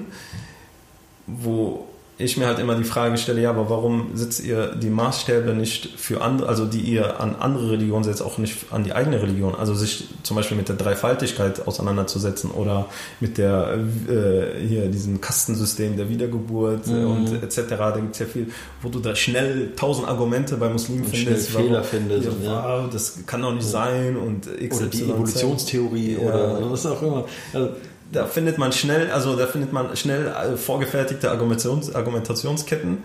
[1.26, 1.88] wo
[2.22, 5.90] ich mir halt immer die Frage stelle, ja, aber warum setzt ihr die Maßstäbe nicht
[5.96, 9.54] für andere, also die ihr an andere Religionen setzt, auch nicht an die eigene Religion?
[9.54, 12.86] Also sich zum Beispiel mit der Dreifaltigkeit auseinanderzusetzen oder
[13.20, 17.06] mit der, äh, hier, diesem Kastensystem der Wiedergeburt mhm.
[17.06, 17.62] und etc.
[17.68, 18.48] Da gibt es ja viel,
[18.80, 21.50] wo du da schnell tausend Argumente bei Muslimen und findest.
[21.50, 22.28] Fehler warum, findest.
[22.42, 23.70] Ja, ja, das kann doch nicht ja.
[23.70, 27.24] sein und X, Oder die Evolutionstheorie oder was auch immer.
[27.52, 27.70] Also,
[28.12, 32.98] da findet man schnell, also da findet man schnell äh, vorgefertigte Argumentations Argumentationsketten.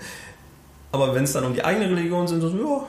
[0.91, 2.85] Aber wenn es dann um die eigene Religion sind, so, ja.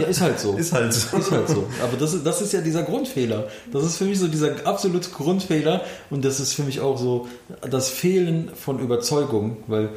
[0.00, 0.52] Ja, ist halt so.
[0.56, 1.16] ist halt so.
[1.16, 1.66] Ist halt so.
[1.82, 3.48] Aber das ist, das ist ja dieser Grundfehler.
[3.72, 7.28] Das ist für mich so dieser absolute Grundfehler und das ist für mich auch so
[7.68, 9.90] das Fehlen von Überzeugung, weil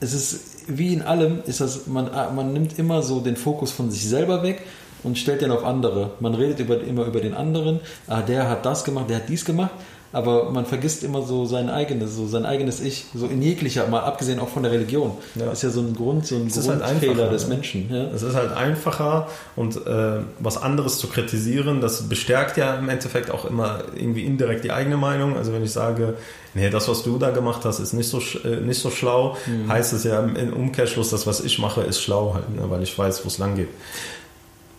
[0.00, 3.90] es ist wie in allem, ist das, man, man nimmt immer so den Fokus von
[3.90, 4.62] sich selber weg
[5.02, 6.12] und stellt den auf andere.
[6.20, 9.44] Man redet über, immer über den anderen, ah, der hat das gemacht, der hat dies
[9.44, 9.72] gemacht
[10.12, 14.00] aber man vergisst immer so sein eigenes, so sein eigenes Ich, so in jeglicher, mal
[14.00, 15.12] abgesehen auch von der Religion.
[15.34, 15.46] Ja.
[15.46, 17.88] Das ist ja so ein Grund, so ein Grundfehler halt des Menschen.
[17.90, 18.04] Ja?
[18.14, 23.30] Es ist halt einfacher und äh, was anderes zu kritisieren, das bestärkt ja im Endeffekt
[23.30, 25.36] auch immer irgendwie indirekt die eigene Meinung.
[25.36, 26.14] Also wenn ich sage,
[26.52, 29.72] nee, das, was du da gemacht hast, ist nicht so, äh, nicht so schlau, mhm.
[29.72, 32.68] heißt es ja im Umkehrschluss, das, was ich mache, ist schlau halt, ne?
[32.68, 33.68] weil ich weiß, wo es lang geht.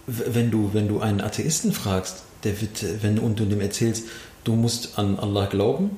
[0.05, 4.03] Wenn du, wenn du einen Atheisten fragst, der wird, wenn und du dem erzählst,
[4.43, 5.91] du musst an Allah glauben,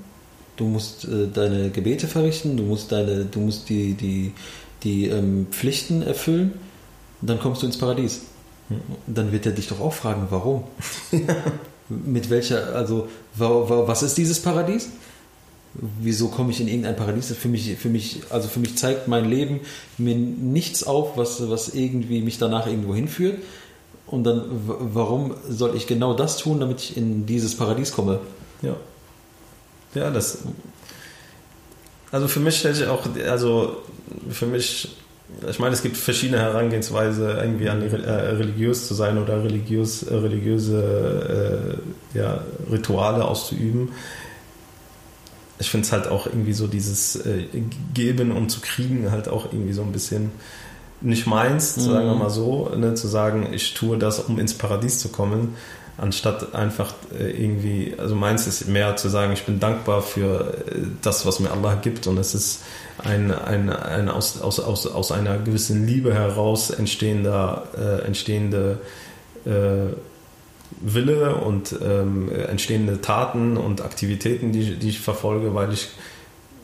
[0.57, 4.33] du musst äh, deine Gebete verrichten, du musst deine, du musst die, die,
[4.83, 6.53] die ähm, Pflichten erfüllen,
[7.21, 8.21] dann kommst du ins Paradies.
[8.69, 8.79] Hm.
[9.07, 10.63] Dann wird er dich doch auch fragen, warum?
[11.89, 14.89] Mit welcher, also was ist dieses Paradies?
[15.99, 17.35] Wieso komme ich in irgendein Paradies?
[17.35, 19.59] Für mich, für mich, also für mich zeigt mein Leben
[19.97, 23.37] mir nichts auf, was, was irgendwie mich danach irgendwo hinführt.
[24.07, 28.19] Und dann, warum soll ich genau das tun, damit ich in dieses Paradies komme?
[28.61, 28.75] Ja.
[29.95, 30.39] Ja, das.
[32.11, 33.77] Also für mich stellt sich auch, also
[34.29, 34.95] für mich,
[35.49, 40.13] ich meine, es gibt verschiedene Herangehensweise, irgendwie an äh, religiös zu sein oder religiös, äh,
[40.13, 41.79] religiöse
[42.13, 43.89] äh, ja, Rituale auszuüben.
[45.57, 47.47] Ich finde es halt auch irgendwie so dieses äh,
[47.93, 50.31] Geben und zu kriegen halt auch irgendwie so ein bisschen
[51.05, 51.81] nicht meins, mhm.
[51.81, 55.55] sagen wir mal so, ne, zu sagen, ich tue das, um ins Paradies zu kommen,
[55.97, 60.81] anstatt einfach äh, irgendwie, also meins ist mehr zu sagen, ich bin dankbar für äh,
[61.01, 62.63] das, was mir Allah gibt und es ist
[62.97, 68.79] ein, ein, ein aus, aus, aus, aus einer gewissen Liebe heraus entstehender, äh, entstehende
[69.45, 69.93] äh,
[70.81, 75.89] Wille und ähm, entstehende Taten und Aktivitäten, die, die ich verfolge, weil ich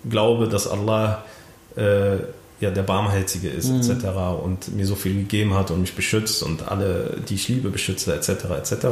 [0.09, 1.23] glaube, dass Allah
[1.75, 2.17] äh,
[2.61, 3.81] ja, der Barmherzige ist, mhm.
[3.81, 4.05] etc.
[4.41, 8.15] und mir so viel gegeben hat und mich beschützt und alle, die ich liebe, beschütze,
[8.15, 8.29] etc.
[8.57, 8.85] etc.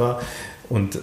[0.68, 0.98] Und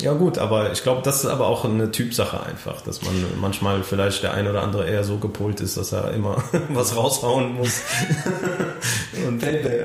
[0.00, 3.84] ja gut, aber ich glaube, das ist aber auch eine Typsache einfach, dass man manchmal
[3.84, 7.80] vielleicht der ein oder andere eher so gepolt ist, dass er immer was raushauen muss.
[9.26, 9.42] und,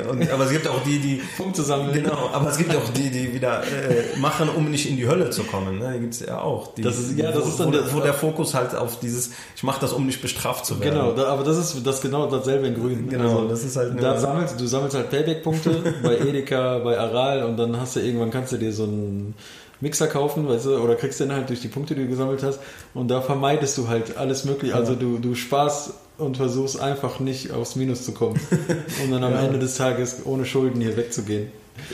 [0.10, 1.93] und, aber es gibt auch die, die Punkte sammeln.
[1.93, 5.30] Genau, aber es gibt auch die, die wieder äh, machen, um nicht in die Hölle
[5.30, 5.78] zu kommen.
[5.78, 5.93] Ne?
[5.93, 6.74] Die gibt es ja auch.
[6.74, 9.00] Die, das ist, ja, das wo, ist dann wo, der, wo der Fokus halt auf
[9.00, 11.15] dieses, ich mache das, um nicht bestraft zu werden.
[11.15, 13.10] Genau, aber das ist das genau dasselbe in Grün.
[13.10, 14.02] Genau, also, das ist halt.
[14.02, 18.32] Da sammelst du sammelst halt Payback-Punkte bei Edeka, bei Aral und dann hast du irgendwann
[18.32, 19.36] kannst du dir so ein
[19.82, 22.60] Mixer kaufen, weißt du, oder kriegst den halt durch die Punkte, die du gesammelt hast.
[22.94, 24.76] Und da vermeidest du halt alles mögliche.
[24.76, 28.39] Also du, du sparst und versuchst einfach nicht aufs Minus zu kommen.
[29.04, 29.39] Und dann am ja.
[29.39, 31.50] Ende des Tages ohne Schulden hier wegzugehen.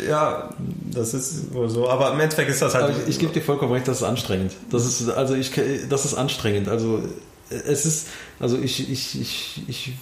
[0.10, 0.50] Ja,
[0.92, 1.88] das ist wohl so.
[1.88, 2.96] Aber im Endeffekt ist das halt.
[3.04, 4.54] Ich, ich gebe dir vollkommen recht, das ist anstrengend.
[4.72, 5.52] Das ist, also ich,
[5.88, 6.70] das ist anstrengend.
[6.70, 7.04] Also
[7.50, 8.08] es ist,
[8.40, 9.94] also ich, ich, ich, ich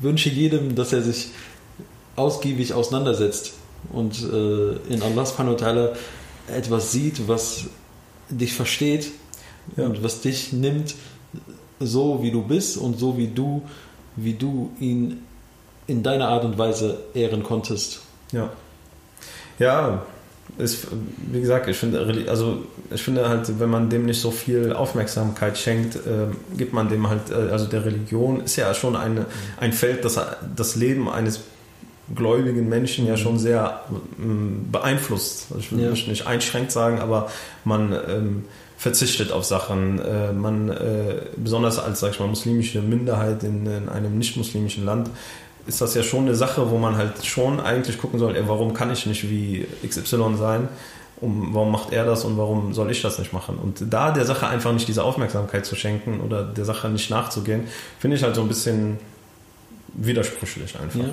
[0.00, 1.30] wünsche jedem, dass er sich
[2.14, 3.54] ausgiebig auseinandersetzt
[3.92, 5.92] und äh, in Allah subhanahu wa ta'ala
[6.50, 7.64] etwas sieht, was
[8.28, 9.10] dich versteht
[9.76, 9.86] ja.
[9.86, 10.94] und was dich nimmt,
[11.80, 13.62] so wie du bist und so wie du,
[14.16, 15.22] wie du ihn
[15.86, 18.00] in deiner Art und Weise ehren konntest.
[18.32, 18.50] Ja.
[19.58, 20.02] Ja,
[20.56, 20.86] ist,
[21.30, 25.58] wie gesagt, ich finde, also ich finde halt, wenn man dem nicht so viel Aufmerksamkeit
[25.58, 29.26] schenkt, äh, gibt man dem halt, äh, also der Religion ist ja schon eine,
[29.58, 30.18] ein Feld, das
[30.56, 31.40] das Leben eines
[32.14, 33.82] gläubigen Menschen ja schon sehr
[34.18, 35.46] ähm, beeinflusst.
[35.50, 35.90] Also ich will ja.
[35.90, 37.30] nicht einschränkt sagen, aber
[37.64, 38.44] man ähm,
[38.78, 39.98] verzichtet auf Sachen.
[39.98, 45.10] Äh, man, äh, besonders als, sag ich mal, muslimische Minderheit in, in, einem nicht-muslimischen Land,
[45.66, 48.72] ist das ja schon eine Sache, wo man halt schon eigentlich gucken soll, ey, warum
[48.72, 50.68] kann ich nicht wie XY sein?
[51.20, 53.58] Um, warum macht er das und warum soll ich das nicht machen?
[53.60, 57.64] Und da der Sache einfach nicht diese Aufmerksamkeit zu schenken oder der Sache nicht nachzugehen,
[57.98, 58.98] finde ich halt so ein bisschen
[60.04, 61.00] widersprüchlich einfach.
[61.00, 61.10] Ja.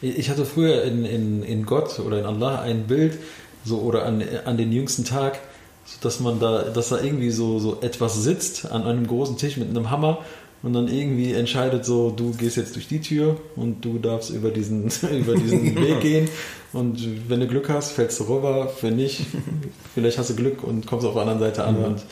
[0.00, 3.18] Ich hatte früher in, in, in Gott oder in Allah ein Bild,
[3.64, 5.40] so oder an, an den jüngsten Tag,
[5.84, 9.56] so dass man da, dass da irgendwie so, so etwas sitzt an einem großen Tisch
[9.56, 10.18] mit einem Hammer
[10.62, 14.50] und dann irgendwie entscheidet so, du gehst jetzt durch die Tür und du darfst über
[14.50, 16.28] diesen, über diesen Weg gehen
[16.72, 19.26] und wenn du Glück hast, fällst du rüber, wenn nicht,
[19.94, 21.86] vielleicht hast du Glück und kommst auf der anderen Seite an ja.
[21.86, 22.02] und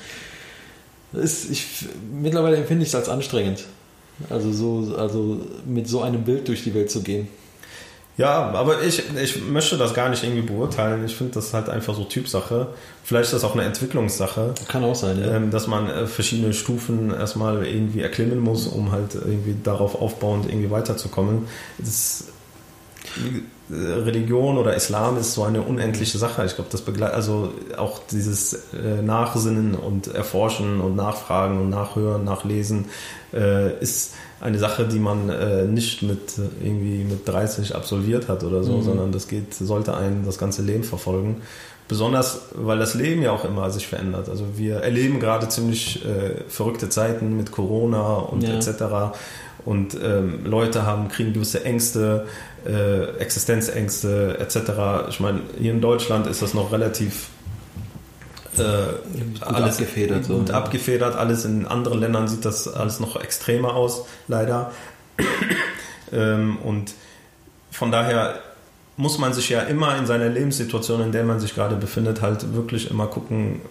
[1.23, 3.65] ist, ich, mittlerweile empfinde ich es als anstrengend.
[4.31, 7.29] Also so, also mit so einem Bild durch die Welt zu gehen.
[8.19, 11.05] Ja, aber ich, ich möchte das gar nicht irgendwie beurteilen.
[11.07, 12.69] Ich finde das halt einfach so Typsache.
[13.05, 14.55] Vielleicht ist das auch eine Entwicklungssache.
[14.69, 15.37] Kann auch sein, ja.
[15.37, 20.47] Ähm, dass man äh, verschiedene Stufen erstmal irgendwie erklimmen muss, um halt irgendwie darauf aufbauend
[20.47, 21.47] irgendwie weiterzukommen.
[21.79, 22.25] Das,
[23.71, 26.45] Religion oder Islam ist so eine unendliche Sache.
[26.45, 32.25] Ich glaube, das begleitet also auch dieses äh, Nachsinnen und Erforschen und Nachfragen und Nachhören,
[32.25, 32.87] Nachlesen
[33.33, 38.63] äh, ist eine Sache, die man äh, nicht mit irgendwie mit 30 absolviert hat oder
[38.63, 38.83] so, mhm.
[38.83, 41.43] sondern das geht, sollte einen das ganze Leben verfolgen.
[41.89, 44.29] Besonders, weil das Leben ja auch immer sich verändert.
[44.29, 48.55] Also wir erleben gerade ziemlich äh, verrückte Zeiten mit Corona und ja.
[48.55, 49.17] etc.
[49.65, 52.27] Und ähm, Leute haben, kriegen gewisse Ängste,
[52.67, 55.09] äh, Existenzängste etc.
[55.09, 57.29] Ich meine, hier in Deutschland ist das noch relativ
[58.57, 58.63] äh,
[59.19, 60.29] gut alles abgefedert.
[60.29, 61.17] Gut so, abgefedert.
[61.17, 64.73] Alles in anderen Ländern sieht das alles noch extremer aus, leider.
[66.13, 66.95] ähm, und
[67.71, 68.39] von daher
[68.97, 72.55] muss man sich ja immer in seiner Lebenssituation, in der man sich gerade befindet, halt
[72.55, 73.63] wirklich immer gucken,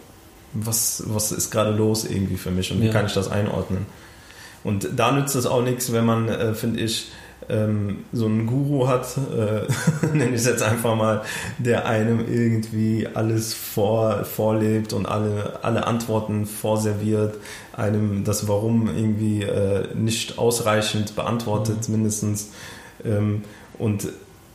[0.54, 2.91] was, was ist gerade los irgendwie für mich und wie ja.
[2.91, 3.86] kann ich das einordnen.
[4.63, 7.12] Und da nützt es auch nichts, wenn man, äh, finde ich,
[7.49, 9.67] ähm, so einen Guru hat, äh,
[10.13, 11.21] nenne ich es jetzt einfach mal,
[11.58, 17.36] der einem irgendwie alles vor, vorlebt und alle, alle Antworten vorserviert,
[17.75, 21.95] einem das Warum irgendwie äh, nicht ausreichend beantwortet, mhm.
[21.95, 22.49] mindestens.
[23.04, 23.43] Ähm,
[23.77, 24.08] und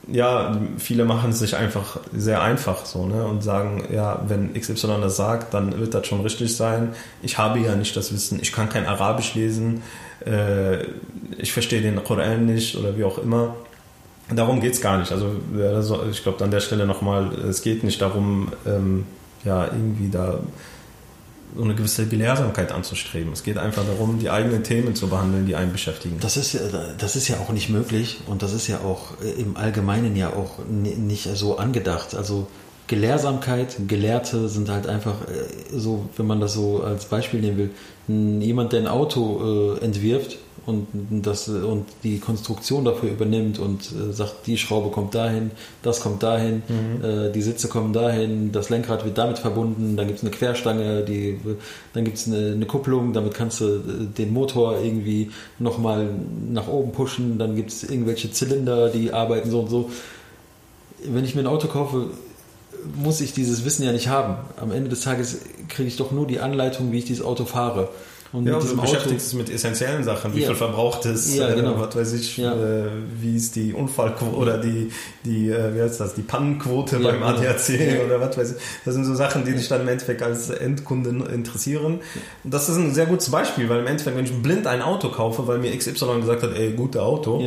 [0.08, 3.24] ja, viele machen es sich einfach sehr einfach so ne?
[3.26, 6.90] und sagen, ja, wenn XY das sagt, dann wird das schon richtig sein.
[7.22, 9.82] Ich habe ja nicht das Wissen, ich kann kein Arabisch lesen,
[10.24, 10.84] äh,
[11.38, 13.56] ich verstehe den Koran nicht oder wie auch immer.
[14.34, 15.12] Darum geht es gar nicht.
[15.12, 15.36] Also
[16.10, 19.06] ich glaube an der Stelle nochmal, es geht nicht darum, ähm,
[19.44, 20.38] ja, irgendwie da
[21.56, 23.32] so eine gewisse Gelehrsamkeit anzustreben.
[23.32, 26.18] Es geht einfach darum, die eigenen Themen zu behandeln, die einen beschäftigen.
[26.20, 26.58] Das ist,
[26.98, 30.58] das ist ja auch nicht möglich und das ist ja auch im Allgemeinen ja auch
[30.68, 32.14] nicht so angedacht.
[32.14, 32.46] Also
[32.86, 37.70] Gelehrsamkeit, Gelehrte sind halt einfach äh, so, wenn man das so als Beispiel nehmen will,
[38.40, 40.88] jemand, der ein Auto äh, entwirft und,
[41.22, 45.52] das, und die Konstruktion dafür übernimmt und äh, sagt, die Schraube kommt dahin,
[45.82, 47.04] das kommt dahin, mhm.
[47.04, 51.04] äh, die Sitze kommen dahin, das Lenkrad wird damit verbunden, dann gibt es eine Querstange,
[51.04, 51.38] die,
[51.94, 53.80] dann gibt es eine, eine, Kupplung, damit kannst du äh,
[54.18, 56.08] den Motor irgendwie nochmal
[56.50, 59.90] nach oben pushen, dann gibt es irgendwelche Zylinder, die arbeiten so und so.
[61.04, 62.10] Wenn ich mir ein Auto kaufe,
[62.94, 64.36] muss ich dieses Wissen ja nicht haben.
[64.60, 67.88] Am Ende des Tages kriege ich doch nur die Anleitung, wie ich dieses Auto fahre.
[68.32, 70.48] Und ja, du beschäftigst dich mit essentiellen Sachen, wie ja.
[70.48, 71.74] viel verbraucht es, ja, genau.
[71.74, 72.54] äh, was weiß ich, ja.
[72.54, 72.88] äh,
[73.20, 74.90] wie ist die Unfallquote oder die,
[75.24, 77.26] die äh, wie heißt das, die Pannenquote beim genau.
[77.26, 78.56] ADAC oder was weiß ich.
[78.84, 82.00] Das sind so Sachen, die dich dann im Endeffekt als Endkunde interessieren.
[82.44, 85.08] Und das ist ein sehr gutes Beispiel, weil im Endeffekt, wenn ich blind ein Auto
[85.10, 87.42] kaufe, weil mir XY gesagt hat, ey, gute Auto,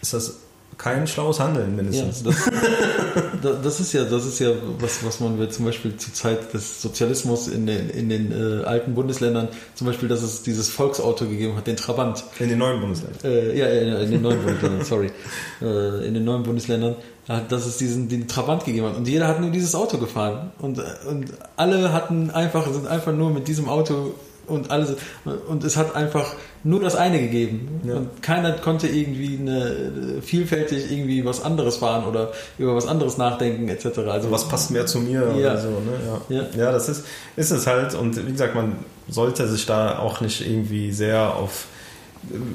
[0.00, 0.36] ist das
[0.78, 2.22] kein schlaues Handeln mindestens.
[2.22, 6.52] Ja, das, das, ist ja, das ist ja was, was man zum Beispiel zur Zeit
[6.52, 11.26] des Sozialismus in den, in den äh, alten Bundesländern, zum Beispiel, dass es dieses Volksauto
[11.26, 12.24] gegeben hat, den Trabant.
[12.38, 13.18] In den neuen Bundesländern.
[13.24, 15.10] Äh, ja, in, den neuen Bundesländern, sorry.
[15.60, 18.96] Äh, in den neuen Bundesländern, dass es diesen den Trabant gegeben hat.
[18.96, 20.52] Und jeder hat nur dieses Auto gefahren.
[20.58, 24.14] Und, und alle hatten einfach, sind einfach nur mit diesem Auto
[24.46, 24.96] und alles
[25.48, 27.96] und es hat einfach nur das eine gegeben ja.
[27.96, 33.68] und keiner konnte irgendwie eine vielfältig irgendwie was anderes fahren oder über was anderes nachdenken
[33.68, 33.98] etc.
[34.08, 35.52] Also was passt mehr zu mir ja.
[35.52, 36.20] oder so, ne?
[36.28, 36.36] Ja.
[36.36, 36.46] ja.
[36.56, 36.72] Ja.
[36.72, 37.04] das ist
[37.36, 38.76] ist es halt und wie gesagt, man
[39.08, 41.66] sollte sich da auch nicht irgendwie sehr auf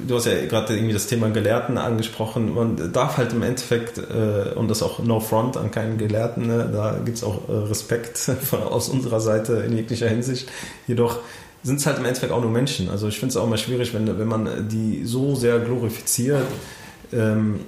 [0.07, 2.53] Du hast ja gerade irgendwie das Thema Gelehrten angesprochen.
[2.53, 6.69] Man darf halt im Endeffekt, äh, und das auch no front an keinen Gelehrten, ne?
[6.71, 10.49] da gibt es auch äh, Respekt von, aus unserer Seite in jeglicher Hinsicht.
[10.87, 11.19] Jedoch
[11.63, 12.89] sind es halt im Endeffekt auch nur Menschen.
[12.89, 16.45] Also ich finde es auch mal schwierig, wenn, wenn man die so sehr glorifiziert,
[17.11, 17.61] ähm,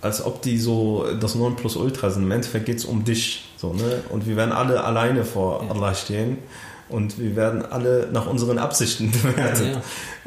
[0.00, 2.22] als ob die so das Nonplusultra sind.
[2.22, 3.50] Im Endeffekt geht es um dich.
[3.56, 4.02] So, ne?
[4.08, 5.70] Und wir werden alle alleine vor ja.
[5.70, 6.38] Allah stehen
[6.88, 9.74] und wir werden alle nach unseren Absichten bewertet.
[9.74, 9.82] Ja.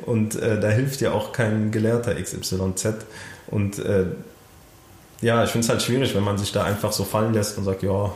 [0.06, 2.88] Und äh, da hilft ja auch kein Gelehrter XYZ.
[3.48, 4.06] Und äh,
[5.22, 7.64] ja, ich finde es halt schwierig, wenn man sich da einfach so fallen lässt und
[7.64, 8.12] sagt, ja,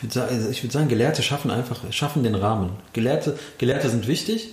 [0.00, 2.70] ich würde sagen, also würd sagen, Gelehrte schaffen einfach, schaffen den Rahmen.
[2.94, 4.48] Gelehrte, Gelehrte sind wichtig,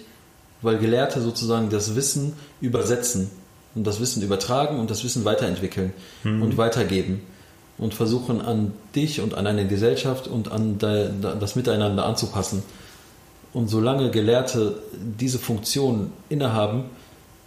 [0.62, 3.29] weil Gelehrte sozusagen das Wissen übersetzen
[3.73, 6.41] und das Wissen übertragen und das Wissen weiterentwickeln mhm.
[6.41, 7.21] und weitergeben
[7.77, 12.63] und versuchen an dich und an eine Gesellschaft und an das Miteinander anzupassen.
[13.53, 16.86] Und solange Gelehrte diese Funktion innehaben,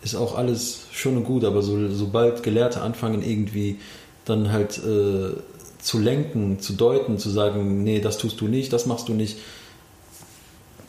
[0.02, 3.78] ist auch alles schön und gut, aber so, sobald Gelehrte anfangen, irgendwie
[4.24, 5.34] dann halt äh,
[5.82, 9.38] zu lenken, zu deuten, zu sagen, nee, das tust du nicht, das machst du nicht.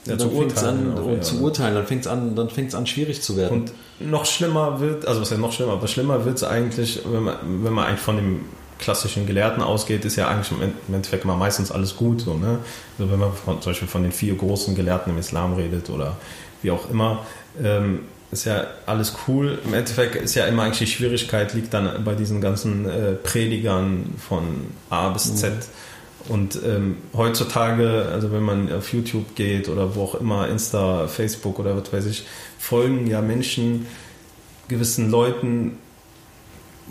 [0.05, 1.21] Ja, dann fängt es an, auch, ja.
[1.21, 3.61] zu urteilen, dann fängt es an, dann fängt an, schwierig zu werden.
[3.99, 7.23] Und noch schlimmer wird, also was ja noch schlimmer, aber schlimmer wird es eigentlich, wenn
[7.23, 8.45] man, wenn man eigentlich von dem
[8.79, 12.21] klassischen Gelehrten ausgeht, ist ja eigentlich im Endeffekt immer meistens alles gut.
[12.21, 12.57] So, ne?
[12.97, 16.17] Also wenn man von, zum Beispiel von den vier großen Gelehrten im Islam redet oder
[16.63, 17.25] wie auch immer,
[17.61, 17.99] ähm,
[18.31, 19.59] ist ja alles cool.
[19.65, 24.15] Im Endeffekt ist ja immer eigentlich die Schwierigkeit, liegt dann bei diesen ganzen äh, Predigern
[24.17, 25.51] von A bis Z.
[25.51, 25.57] Mhm.
[26.29, 31.59] Und ähm, heutzutage, also wenn man auf YouTube geht oder wo auch immer, Insta, Facebook
[31.59, 32.25] oder was weiß ich,
[32.59, 33.87] folgen ja Menschen
[34.67, 35.77] gewissen Leuten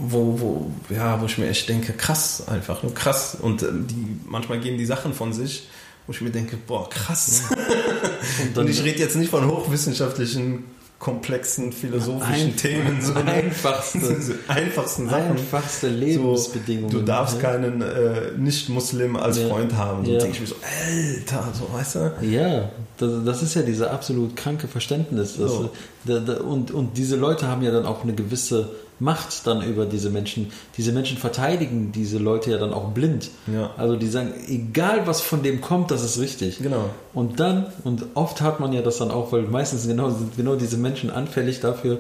[0.01, 3.37] wo, wo, ja, wo ich mir echt denke, krass einfach, nur krass.
[3.41, 5.69] Und äh, die, manchmal geben die Sachen von sich,
[6.07, 7.45] wo ich mir denke, boah, krass.
[8.43, 10.65] Und, und ich rede jetzt nicht von hochwissenschaftlichen
[11.01, 13.01] komplexen philosophischen Ein, Themen.
[13.01, 15.31] So einfachste, so einfachsten Sachen.
[15.31, 16.93] Einfachste Lebensbedingungen.
[16.93, 17.51] So, du darfst ja.
[17.51, 19.49] keinen äh, Nicht-Muslim als ja.
[19.49, 20.05] Freund haben.
[20.05, 20.19] So ja.
[20.19, 22.27] denke ich mir so, Alter, so weißt du?
[22.27, 25.39] Ja, das, das ist ja dieser absolut kranke Verständnis.
[25.39, 25.71] Das, so.
[26.05, 28.69] da, da, und, und diese Leute haben ja dann auch eine gewisse
[29.01, 30.53] Macht dann über diese Menschen.
[30.77, 33.31] Diese Menschen verteidigen diese Leute ja dann auch blind.
[33.53, 33.71] Ja.
[33.77, 36.59] Also die sagen, egal was von dem kommt, das ist richtig.
[36.59, 36.91] Genau.
[37.15, 40.55] Und dann, und oft hat man ja das dann auch, weil meistens genau, sind genau
[40.55, 41.99] diese Menschen anfällig dafür,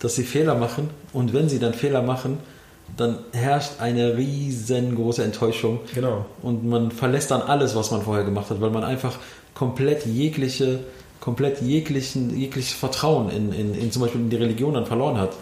[0.00, 0.90] dass sie Fehler machen.
[1.12, 2.38] Und wenn sie dann Fehler machen,
[2.96, 5.80] dann herrscht eine riesengroße Enttäuschung.
[5.94, 6.26] Genau.
[6.42, 9.18] Und man verlässt dann alles, was man vorher gemacht hat, weil man einfach
[9.54, 10.80] komplett jegliche
[11.20, 15.34] komplett jeglichen, jegliches Vertrauen in, in, in zum Beispiel in die Religion dann verloren hat.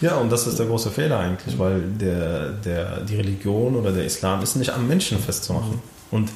[0.00, 4.04] Ja, und das ist der große Fehler eigentlich, weil der, der, die Religion oder der
[4.04, 5.72] Islam ist nicht am Menschen festzumachen.
[5.72, 5.80] Mhm.
[6.10, 6.30] Und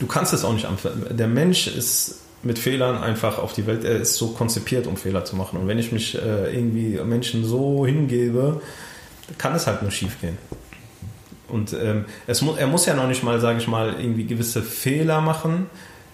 [0.00, 0.76] du kannst es auch nicht am
[1.10, 5.24] Der Mensch ist mit Fehlern einfach auf die Welt, er ist so konzipiert, um Fehler
[5.24, 5.58] zu machen.
[5.58, 8.60] Und wenn ich mich äh, irgendwie Menschen so hingebe,
[9.38, 10.36] kann es halt nur schief gehen.
[11.48, 14.62] Und ähm, es mu er muss ja noch nicht mal, sage ich mal, irgendwie gewisse
[14.62, 15.66] Fehler machen,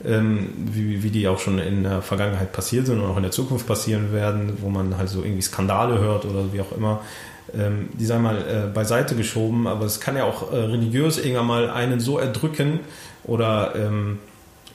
[0.03, 3.67] wie, wie die auch schon in der Vergangenheit passiert sind und auch in der Zukunft
[3.67, 7.03] passieren werden, wo man halt so irgendwie Skandale hört oder wie auch immer,
[7.55, 11.47] ähm, die sei mal äh, beiseite geschoben, aber es kann ja auch äh, religiös irgendwann
[11.47, 12.81] mal einen so erdrücken
[13.25, 14.19] oder ähm,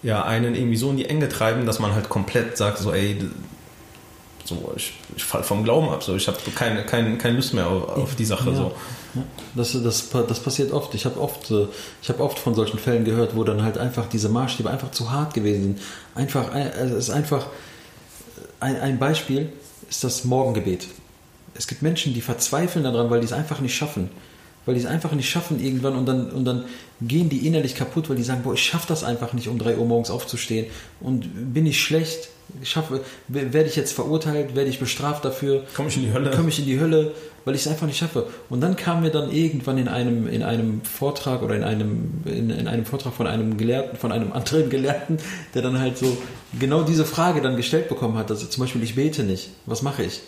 [0.04, 3.18] ja, einen irgendwie so in die Enge treiben, dass man halt komplett sagt, so ey,
[4.44, 7.68] so, ich, ich fall vom Glauben ab, so, ich habe keine, keine, keine Lust mehr
[7.68, 8.52] auf, auf die Sache.
[8.52, 8.56] Ja.
[8.56, 8.76] So.
[9.56, 10.94] Das, das, das passiert oft.
[10.94, 11.68] Ich habe oft, äh,
[12.08, 15.34] hab oft von solchen Fällen gehört, wo dann halt einfach diese Maßstäbe einfach zu hart
[15.34, 15.82] gewesen sind.
[16.16, 17.48] Einfach, also es ist einfach
[18.60, 19.52] ein, ein Beispiel
[19.90, 20.88] ist das Morgengebet.
[21.54, 24.10] Es gibt Menschen, die verzweifeln daran, weil die es einfach nicht schaffen.
[24.66, 26.66] Weil die es einfach nicht schaffen irgendwann und dann, und dann
[27.02, 29.78] gehen die innerlich kaputt, weil die sagen, boah, ich schaffe das einfach nicht, um 3
[29.78, 30.66] Uhr morgens aufzustehen
[31.00, 32.30] und bin ich schlecht,
[32.64, 36.50] schaffe, werde ich jetzt verurteilt, werde ich bestraft dafür, komme ich in die Hölle, komme
[36.50, 37.14] ich in die Hölle,
[37.46, 38.28] weil ich es einfach nicht schaffe.
[38.50, 42.50] Und dann kam mir dann irgendwann in einem in einem Vortrag oder in einem in,
[42.50, 45.20] in einem Vortrag von einem Gelehrten, von einem anderen Gelehrten,
[45.54, 46.18] der dann halt so
[46.60, 50.04] genau diese Frage dann gestellt bekommen hat, also zum Beispiel ich bete nicht, was mache
[50.04, 50.22] ich?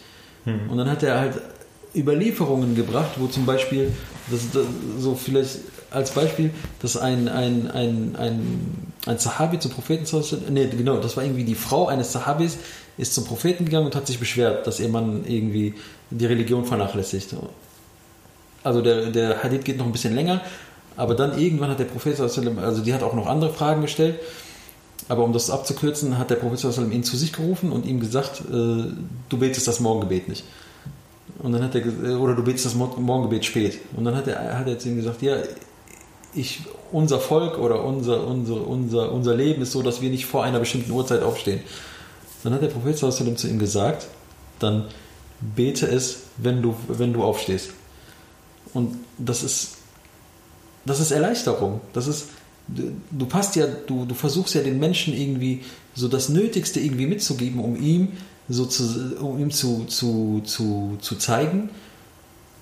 [0.45, 0.69] Hm.
[0.69, 1.41] Und dann hat er halt
[1.95, 3.91] Überlieferungen gebracht, wo zum Beispiel
[4.29, 4.65] das, das
[4.99, 5.59] so vielleicht
[5.89, 6.51] als Beispiel,
[6.81, 10.05] dass ein, ein, ein, ein, ein Sahabi zum Propheten,
[10.49, 12.57] nee, genau, das war irgendwie die Frau eines Sahabis,
[12.97, 15.73] ist zum Propheten gegangen und hat sich beschwert, dass ihr Mann irgendwie
[16.09, 17.35] die Religion vernachlässigt.
[18.63, 20.41] Also der, der Hadith geht noch ein bisschen länger,
[20.95, 24.19] aber dann irgendwann hat der Prophet, also die hat auch noch andere Fragen gestellt,
[25.09, 28.91] aber um das abzukürzen, hat der Prophet ihn zu sich gerufen und ihm gesagt, äh,
[29.29, 30.43] du betest das Morgengebet nicht.
[31.39, 33.79] Und dann hat er, oder du betest das Morgengebet spät.
[33.95, 35.37] Und dann hat er, hat er zu ihm gesagt, ja,
[36.33, 40.43] ich, unser Volk oder unser, unser, unser, unser Leben ist so, dass wir nicht vor
[40.43, 41.61] einer bestimmten Uhrzeit aufstehen.
[42.47, 44.07] Dann hat der Prophet zu ihm gesagt,
[44.59, 44.85] dann
[45.41, 47.71] bete es, wenn du, wenn du aufstehst.
[48.73, 49.71] Und das ist,
[50.85, 51.81] das ist Erleichterung.
[51.91, 52.29] Das ist,
[52.69, 57.59] du passt ja, du, du versuchst ja den Menschen irgendwie so das Nötigste irgendwie mitzugeben,
[57.59, 58.13] um ihm
[58.47, 61.69] so zu, um ihm zu, zu, zu, zu zeigen,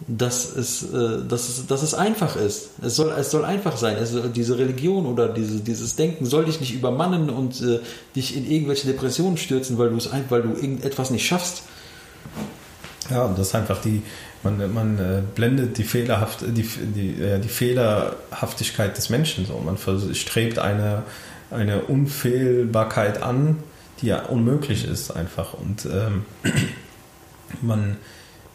[0.07, 2.69] dass es, äh, dass, es, dass es einfach ist.
[2.81, 3.97] Es soll, es soll einfach sein.
[3.97, 7.79] Es, diese Religion oder diese, dieses Denken soll dich nicht übermannen und äh,
[8.15, 9.91] dich in irgendwelche Depressionen stürzen, weil,
[10.29, 11.63] weil du irgendetwas nicht schaffst.
[13.09, 14.01] Ja, das ist einfach die,
[14.43, 19.57] man, man äh, blendet die, Fehlerhaft, die, die, äh, die Fehlerhaftigkeit des Menschen so.
[19.59, 19.77] Man
[20.13, 21.03] strebt eine,
[21.51, 23.57] eine Unfehlbarkeit an,
[24.01, 25.53] die ja unmöglich ist einfach.
[25.53, 26.25] Und ähm,
[27.61, 27.97] man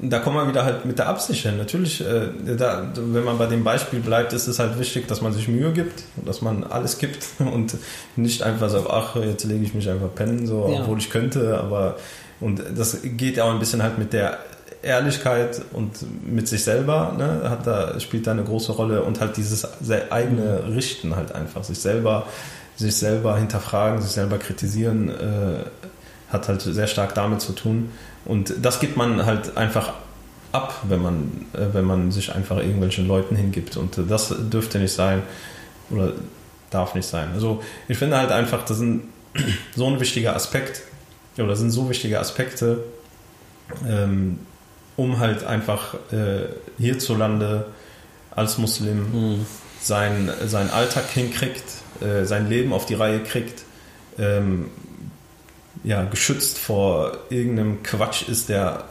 [0.03, 1.59] da kommen wir wieder halt mit der Absicht hin.
[1.59, 5.32] Natürlich, äh, da, wenn man bei dem Beispiel bleibt, ist es halt wichtig, dass man
[5.32, 7.76] sich Mühe gibt, dass man alles gibt und
[8.16, 10.80] nicht einfach sagt, ach, jetzt lege ich mich einfach pennen, so, ja.
[10.80, 11.96] obwohl ich könnte, aber
[12.40, 14.38] und das geht ja auch ein bisschen halt mit der
[14.82, 15.90] Ehrlichkeit und
[16.26, 19.66] mit sich selber, ne, hat da, spielt da eine große Rolle und halt dieses
[20.11, 22.26] eigene Richten halt einfach, sich selber,
[22.76, 25.80] sich selber hinterfragen, sich selber kritisieren, äh,
[26.31, 27.91] hat halt sehr stark damit zu tun.
[28.24, 29.95] Und das gibt man halt einfach
[30.53, 33.76] ab, wenn man, äh, wenn man sich einfach irgendwelchen Leuten hingibt.
[33.76, 35.22] Und das dürfte nicht sein
[35.91, 36.12] oder
[36.70, 37.31] darf nicht sein.
[37.35, 39.01] Also ich finde halt einfach, das ist
[39.76, 40.83] so ein wichtiger Aspekt
[41.39, 42.85] oder sind so wichtige Aspekte,
[43.89, 44.39] ähm,
[44.97, 47.66] um halt einfach äh, hierzulande
[48.31, 49.47] als Muslim mhm.
[49.81, 51.64] sein, seinen Alltag hinkriegt,
[52.01, 53.62] äh, sein Leben auf die Reihe kriegt,
[54.18, 54.66] ähm,
[55.83, 58.85] ja, geschützt vor irgendeinem Quatsch ist, der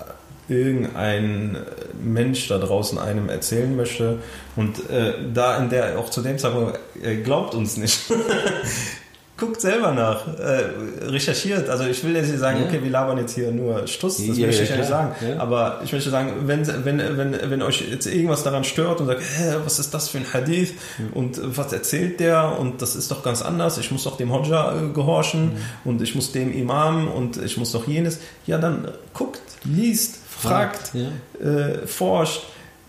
[0.47, 1.57] irgendein
[2.03, 4.19] Mensch da draußen einem erzählen möchte.
[4.55, 7.99] Und äh, da in der auch zu dem Zeitpunkt, er glaubt uns nicht.
[9.39, 11.69] Guckt selber nach, äh, recherchiert.
[11.69, 12.65] Also ich will jetzt nicht sagen, ja.
[12.67, 15.15] okay, wir labern jetzt hier nur Stuss, das ja, möchte ich ja nicht sagen.
[15.39, 19.21] Aber ich möchte sagen, wenn, wenn, wenn, wenn euch jetzt irgendwas daran stört und sagt,
[19.21, 20.73] hä, was ist das für ein Hadith?
[21.13, 22.59] Und was erzählt der?
[22.59, 25.57] Und das ist doch ganz anders, ich muss doch dem Hodja äh, gehorchen mhm.
[25.85, 30.93] und ich muss dem Imam und ich muss doch jenes, ja dann guckt, liest, fragt,
[30.95, 32.43] äh, forscht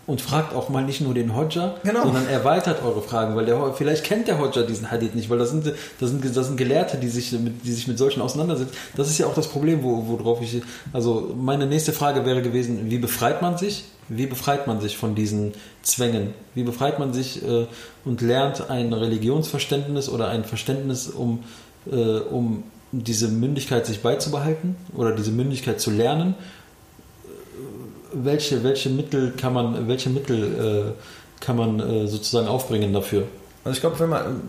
[0.07, 2.03] und fragt auch mal nicht nur den Hodja, genau.
[2.03, 5.51] sondern erweitert eure Fragen, weil der, vielleicht kennt der Hodja diesen Hadith nicht, weil das
[5.51, 5.67] sind,
[5.99, 8.73] das sind, das sind Gelehrte, die sich, mit, die sich mit solchen auseinandersetzen.
[8.95, 12.89] Das ist ja auch das Problem, wo, worauf ich, also meine nächste Frage wäre gewesen,
[12.89, 13.85] wie befreit man sich?
[14.09, 16.33] Wie befreit man sich von diesen Zwängen?
[16.55, 17.67] Wie befreit man sich äh,
[18.03, 21.43] und lernt ein Religionsverständnis oder ein Verständnis, um,
[21.89, 26.35] äh, um diese Mündigkeit sich beizubehalten oder diese Mündigkeit zu lernen
[28.13, 33.23] welche, welche Mittel kann man, welche Mittel äh, kann man äh, sozusagen aufbringen dafür?
[33.63, 34.41] Also ich glaube, wenn man,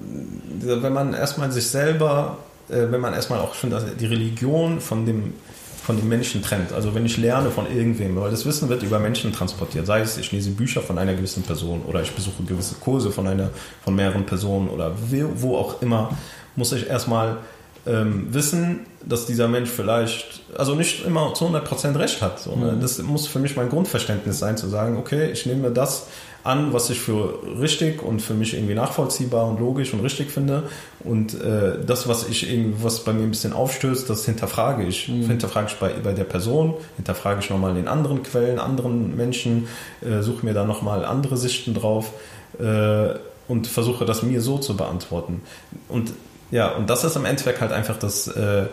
[0.61, 2.39] wenn man erstmal sich selber,
[2.69, 5.35] äh, wenn man erstmal auch schon die Religion von dem,
[5.83, 6.73] von dem Menschen trennt.
[6.73, 9.87] Also wenn ich lerne von irgendwem, weil das Wissen wird über Menschen transportiert.
[9.87, 13.27] Sei es, ich lese Bücher von einer gewissen Person oder ich besuche gewisse Kurse von
[13.27, 13.51] einer,
[13.83, 14.93] von mehreren Personen oder
[15.37, 16.17] wo auch immer,
[16.55, 17.39] muss ich erstmal
[17.87, 22.39] ähm, wissen, dass dieser Mensch vielleicht, also nicht immer zu 100% recht hat.
[22.39, 22.73] So, ne?
[22.73, 22.81] Mhm.
[22.81, 26.07] Das muss für mich mein Grundverständnis sein, zu sagen, okay, ich nehme das
[26.45, 30.65] an, was ich für richtig und für mich irgendwie nachvollziehbar und logisch und richtig finde.
[31.01, 35.09] Und äh, das, was ich irgendwie, was bei mir ein bisschen aufstößt, das hinterfrage ich.
[35.09, 35.27] Mhm.
[35.27, 39.69] Hinterfrage ich bei, bei der Person, hinterfrage ich nochmal in anderen Quellen, anderen Menschen,
[40.01, 42.13] äh, suche mir da nochmal andere Sichten drauf
[42.59, 43.15] äh,
[43.49, 45.43] und versuche das mir so zu beantworten.
[45.89, 46.13] Und
[46.53, 48.67] ja, und das ist im Endeffekt halt einfach das, äh,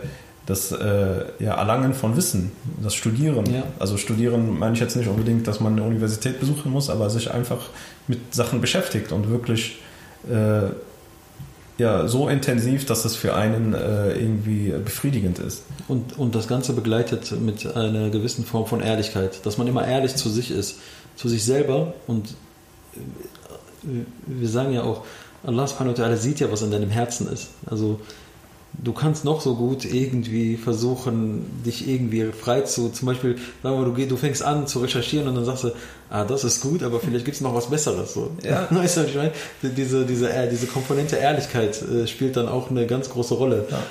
[0.46, 2.52] das äh, ja, Erlangen von Wissen,
[2.82, 3.52] das Studieren.
[3.52, 3.64] Ja.
[3.78, 7.32] Also Studieren meine ich jetzt nicht unbedingt, dass man eine Universität besuchen muss, aber sich
[7.32, 7.70] einfach
[8.06, 9.78] mit Sachen beschäftigt und wirklich
[10.30, 10.68] äh,
[11.78, 15.62] ja, so intensiv, dass es für einen äh, irgendwie befriedigend ist.
[15.88, 20.14] Und, und das Ganze begleitet mit einer gewissen Form von Ehrlichkeit, dass man immer ehrlich
[20.16, 20.78] zu sich ist,
[21.16, 22.34] zu sich selber und
[23.82, 25.04] wir sagen ja auch,
[25.42, 27.48] Allah subhanahu wa ta'ala sieht ja, was in deinem Herzen ist.
[27.66, 28.00] Also
[28.74, 33.92] du kannst noch so gut irgendwie versuchen, dich irgendwie frei zu, zum Beispiel, sagen wir,
[33.92, 35.70] du, du fängst an zu recherchieren und dann sagst du,
[36.10, 38.14] ah, das ist gut, aber vielleicht gibt es noch was Besseres.
[38.14, 38.30] So.
[38.42, 38.68] Ja.
[38.70, 39.32] Weißt du, was ich meine?
[39.62, 43.66] Diese, diese, diese Komponente Ehrlichkeit äh, spielt dann auch eine ganz große Rolle.
[43.70, 43.82] Ja.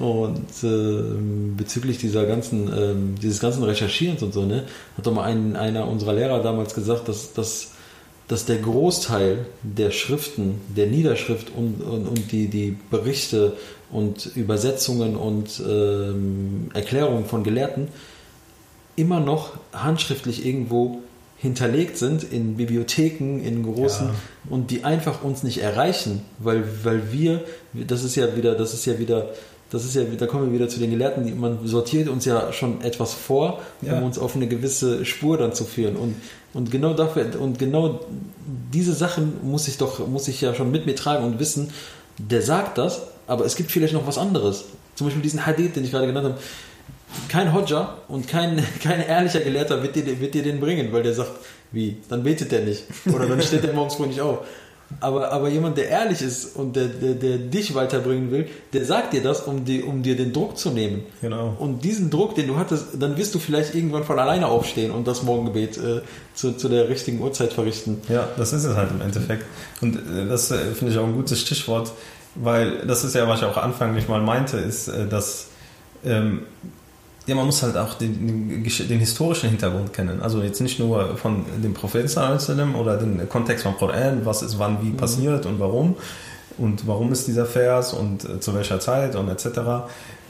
[0.00, 4.64] Und äh, bezüglich dieser ganzen, äh, dieses ganzen Recherchierens und so, ne,
[4.96, 7.73] hat doch mal ein, einer unserer Lehrer damals gesagt, dass, dass
[8.28, 13.54] dass der Großteil der Schriften, der Niederschrift und, und, und die, die Berichte
[13.90, 17.88] und Übersetzungen und ähm, Erklärungen von Gelehrten
[18.96, 21.00] immer noch handschriftlich irgendwo
[21.36, 24.14] hinterlegt sind in Bibliotheken, in großen ja.
[24.48, 27.44] und die einfach uns nicht erreichen, weil, weil wir,
[27.74, 29.30] das ist ja wieder, das ist ja wieder
[29.74, 32.80] das ist ja, da kommen wir wieder zu den Gelehrten, man sortiert uns ja schon
[32.80, 34.00] etwas vor, um ja.
[34.00, 35.96] uns auf eine gewisse Spur dann zu führen.
[35.96, 36.14] Und,
[36.54, 38.00] und genau dafür, und genau
[38.72, 41.70] diese Sachen muss ich doch, muss ich ja schon mit mir tragen und wissen,
[42.18, 44.64] der sagt das, aber es gibt vielleicht noch was anderes.
[44.94, 46.38] Zum Beispiel diesen Hadith, den ich gerade genannt habe.
[47.28, 51.14] Kein Hodja und kein, kein ehrlicher Gelehrter wird dir, wird dir den bringen, weil der
[51.14, 51.32] sagt,
[51.72, 52.84] wie, dann betet der nicht.
[53.12, 54.46] Oder dann steht der morgens früh nicht auf.
[55.00, 59.12] Aber, aber jemand, der ehrlich ist und der, der, der dich weiterbringen will, der sagt
[59.12, 61.02] dir das, um, die, um dir den Druck zu nehmen.
[61.20, 61.56] Genau.
[61.58, 65.06] Und diesen Druck, den du hattest, dann wirst du vielleicht irgendwann von alleine aufstehen und
[65.06, 66.02] das Morgengebet äh,
[66.34, 68.00] zu, zu der richtigen Uhrzeit verrichten.
[68.08, 69.44] Ja, das ist es halt im Endeffekt.
[69.80, 71.92] Und äh, das äh, finde ich auch ein gutes Stichwort,
[72.34, 75.48] weil das ist ja, was ich auch anfänglich mal meinte, ist, äh, dass
[76.04, 76.42] ähm,
[77.26, 80.20] ja, man muss halt auch den, den, historischen Hintergrund kennen.
[80.20, 84.82] Also jetzt nicht nur von dem Propheten oder den Kontext vom Koran, was ist wann
[84.82, 84.96] wie mhm.
[84.96, 85.96] passiert und warum
[86.58, 89.46] und warum ist dieser Vers und äh, zu welcher Zeit und etc.,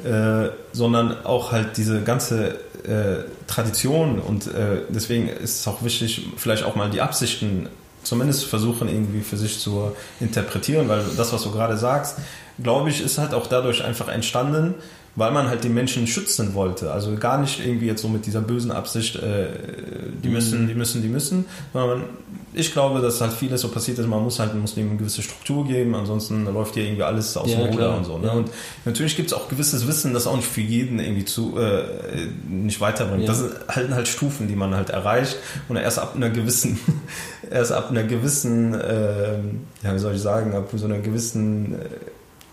[0.05, 6.29] äh, sondern auch halt diese ganze äh, Tradition und äh, deswegen ist es auch wichtig,
[6.37, 7.69] vielleicht auch mal die Absichten
[8.03, 12.19] zumindest versuchen irgendwie für sich zu interpretieren, weil das, was du gerade sagst,
[12.63, 14.75] glaube ich, ist halt auch dadurch einfach entstanden,
[15.17, 16.93] weil man halt die Menschen schützen wollte.
[16.93, 19.47] Also gar nicht irgendwie jetzt so mit dieser bösen Absicht, äh,
[20.23, 20.69] die müssen, mhm.
[20.69, 22.05] die müssen, die müssen, sondern
[22.53, 25.67] ich glaube, dass halt vieles so passiert ist, man muss halt Muslimen eine gewisse Struktur
[25.67, 28.19] geben, ansonsten läuft hier irgendwie alles aus ja, dem Ruder und so.
[28.19, 28.27] Ne?
[28.29, 28.33] Ja.
[28.33, 28.51] Und
[28.85, 31.83] natürlich gibt es auch gewisses Wissen, das auch nicht für jeden irgendwie zu äh,
[32.49, 33.23] nicht weiterbringt.
[33.23, 33.29] Ja.
[33.29, 35.37] Das sind halt, halt Stufen, die man halt erreicht
[35.69, 36.79] und erst ab einer gewissen,
[37.51, 39.39] erst ab einer gewissen, äh,
[39.83, 41.89] ja, wie soll ich sagen, ab so einer gewissen äh,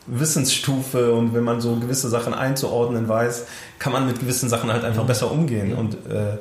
[0.07, 3.45] Wissensstufe und wenn man so gewisse Sachen einzuordnen weiß,
[3.79, 5.73] kann man mit gewissen Sachen halt einfach besser umgehen.
[5.73, 6.37] Und, äh,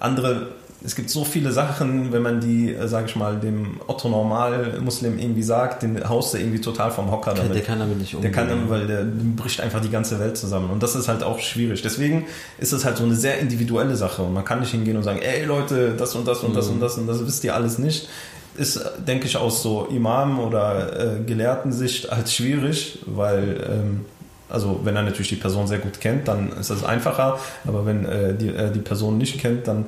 [0.00, 0.48] andere
[0.84, 4.80] es gibt so viele Sachen, wenn man die, äh, sage ich mal, dem Otto Normal
[4.82, 7.54] Muslim irgendwie sagt, den haust du irgendwie total vom Hocker damit.
[7.54, 8.30] Der kann damit nicht umgehen.
[8.30, 10.68] Der kann damit, weil der bricht einfach die ganze Welt zusammen.
[10.70, 11.80] Und das ist halt auch schwierig.
[11.80, 12.26] Deswegen
[12.58, 14.22] ist es halt so eine sehr individuelle Sache.
[14.22, 16.74] Und man kann nicht hingehen und sagen, ey Leute, das und das und das mhm.
[16.74, 18.08] und das und das wisst ihr alles nicht.
[18.56, 24.04] Ist, denke ich, aus so Imam oder äh, Gelehrtensicht halt schwierig, weil ähm,
[24.48, 27.38] also wenn er natürlich die Person sehr gut kennt, dann ist das einfacher.
[27.66, 29.86] Aber wenn äh, die, äh, die Person nicht kennt, dann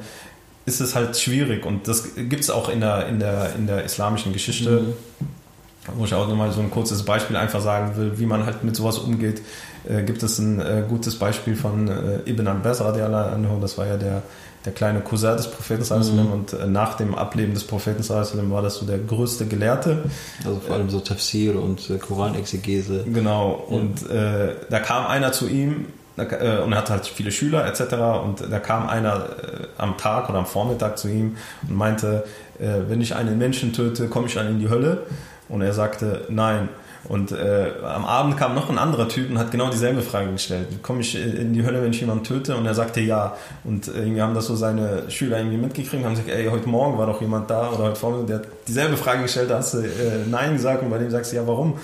[0.67, 3.85] ist es halt schwierig und das gibt es auch in der, in, der, in der
[3.85, 4.95] islamischen Geschichte, mhm.
[5.95, 8.75] wo ich auch nochmal so ein kurzes Beispiel einfach sagen will, wie man halt mit
[8.75, 9.43] sowas umgeht.
[9.89, 14.23] Äh, gibt es ein äh, gutes Beispiel von äh, Ibn Abbas, das war ja der,
[14.67, 16.33] der kleine Cousin des Propheten mhm.
[16.33, 18.07] und äh, nach dem Ableben des Propheten
[18.51, 20.05] war das so der größte Gelehrte.
[20.45, 23.05] Also vor allem so Tafsir und äh, Koranexegese.
[23.05, 23.77] Genau, ja.
[23.77, 25.87] und äh, da kam einer zu ihm,
[26.17, 27.95] äh, und er hatte halt viele Schüler etc.
[28.25, 31.37] Und da kam einer äh, am Tag oder am Vormittag zu ihm
[31.69, 32.25] und meinte,
[32.59, 35.07] äh, wenn ich einen Menschen töte, komme ich dann in die Hölle?
[35.49, 36.69] Und er sagte, nein.
[37.09, 40.66] Und äh, am Abend kam noch ein anderer Typ und hat genau dieselbe Frage gestellt.
[40.82, 42.57] Komme ich in die Hölle, wenn ich jemanden töte?
[42.57, 43.36] Und er sagte ja.
[43.64, 46.68] Und äh, irgendwie haben das so seine Schüler irgendwie mitgekriegt und haben gesagt, ey, heute
[46.68, 49.74] Morgen war doch jemand da oder heute Vormittag, der hat dieselbe Frage gestellt, da hast
[49.74, 51.78] du äh, Nein gesagt und bei dem sagst du, ja, warum?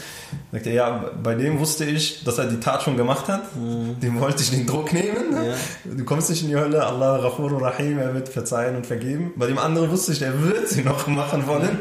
[0.50, 3.42] Sagt er, ja, bei dem wusste ich, dass er die Tat schon gemacht hat.
[3.56, 4.00] Mhm.
[4.00, 5.32] Dem wollte ich den Druck nehmen.
[5.32, 5.54] Ja.
[5.84, 9.32] Du kommst nicht in die Hölle, Allah Rafur Rahim, er wird verzeihen und vergeben.
[9.36, 11.78] Bei dem anderen wusste ich, er wird sie noch machen wollen.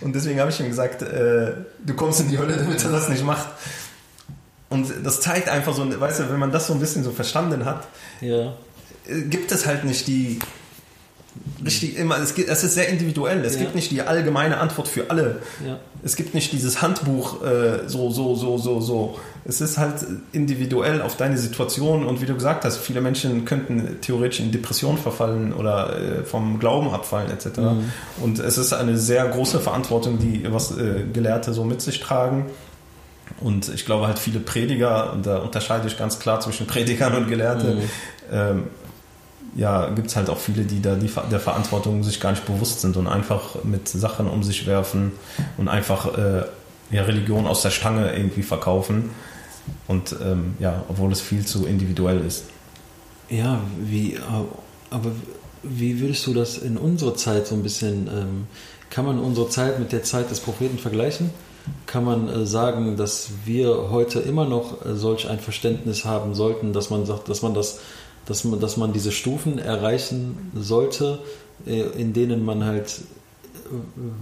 [0.00, 1.52] Und deswegen habe ich ihm gesagt, äh,
[1.84, 3.48] du kommst in die Hölle, damit er das nicht macht.
[4.70, 7.64] Und das zeigt einfach so, weißt du, wenn man das so ein bisschen so verstanden
[7.64, 7.86] hat,
[8.20, 8.52] ja.
[9.30, 10.38] Gibt es halt nicht die
[11.64, 13.44] richtig immer, es, gibt, es ist sehr individuell.
[13.44, 13.60] Es ja.
[13.60, 15.40] gibt nicht die allgemeine Antwort für alle.
[15.66, 15.78] Ja.
[16.02, 19.18] Es gibt nicht dieses Handbuch äh, so, so, so, so, so.
[19.48, 23.98] Es ist halt individuell auf deine Situation und wie du gesagt hast, viele Menschen könnten
[24.02, 27.58] theoretisch in Depression verfallen oder äh, vom Glauben abfallen etc.
[27.58, 27.92] Mhm.
[28.20, 32.46] Und es ist eine sehr große Verantwortung, die was äh, Gelehrte so mit sich tragen.
[33.40, 37.28] Und ich glaube halt viele Prediger, und da unterscheide ich ganz klar zwischen Predigern und
[37.28, 37.82] Gelehrten, mhm.
[38.30, 38.62] ähm,
[39.54, 42.80] ja, gibt es halt auch viele, die da die, der Verantwortung sich gar nicht bewusst
[42.80, 45.12] sind und einfach mit Sachen um sich werfen
[45.56, 46.42] und einfach äh,
[46.90, 49.10] ja, Religion aus der Stange irgendwie verkaufen.
[49.86, 52.44] Und ähm, ja, obwohl es viel zu individuell ist.
[53.30, 54.18] Ja, wie,
[54.90, 55.10] aber
[55.62, 58.46] wie würdest du das in unserer Zeit so ein bisschen, ähm,
[58.90, 61.30] kann man unsere Zeit mit der Zeit des Propheten vergleichen?
[61.86, 66.72] Kann man äh, sagen, dass wir heute immer noch äh, solch ein Verständnis haben sollten,
[66.72, 67.80] dass man sagt, dass man das
[68.28, 71.18] dass man, dass man diese Stufen erreichen sollte,
[71.66, 73.17] äh, in denen man halt äh,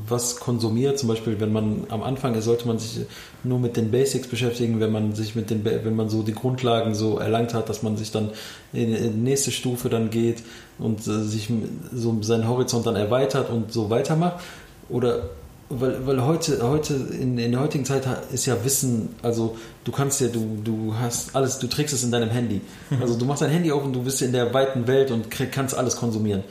[0.09, 0.99] was konsumiert.
[0.99, 3.07] Zum Beispiel, wenn man am Anfang ist, sollte man sich
[3.44, 6.94] nur mit den Basics beschäftigen, wenn man sich mit den, wenn man so die Grundlagen
[6.94, 8.30] so erlangt hat, dass man sich dann
[8.72, 10.42] in die nächste Stufe dann geht
[10.78, 11.51] und äh, sich
[11.92, 14.40] so seinen Horizont dann erweitert und so weitermacht.
[14.88, 15.30] Oder
[15.68, 20.20] weil, weil heute, heute in, in der heutigen Zeit ist ja Wissen, also du kannst
[20.20, 22.61] ja, du, du hast alles, du trägst es in deinem Handy.
[22.90, 23.03] Mhm.
[23.03, 25.76] Also du machst dein Handy auf und du bist in der weiten Welt und kannst
[25.76, 26.44] alles konsumieren.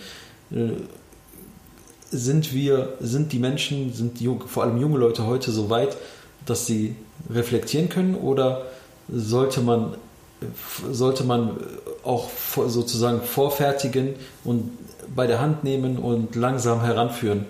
[2.11, 5.97] Sind wir, sind die Menschen, sind die, vor allem junge Leute heute so weit,
[6.45, 6.95] dass sie
[7.29, 8.67] reflektieren können oder
[9.09, 9.95] sollte man,
[10.91, 11.57] sollte man
[12.03, 12.29] auch
[12.67, 14.71] sozusagen vorfertigen und
[15.15, 17.45] bei der Hand nehmen und langsam heranführen?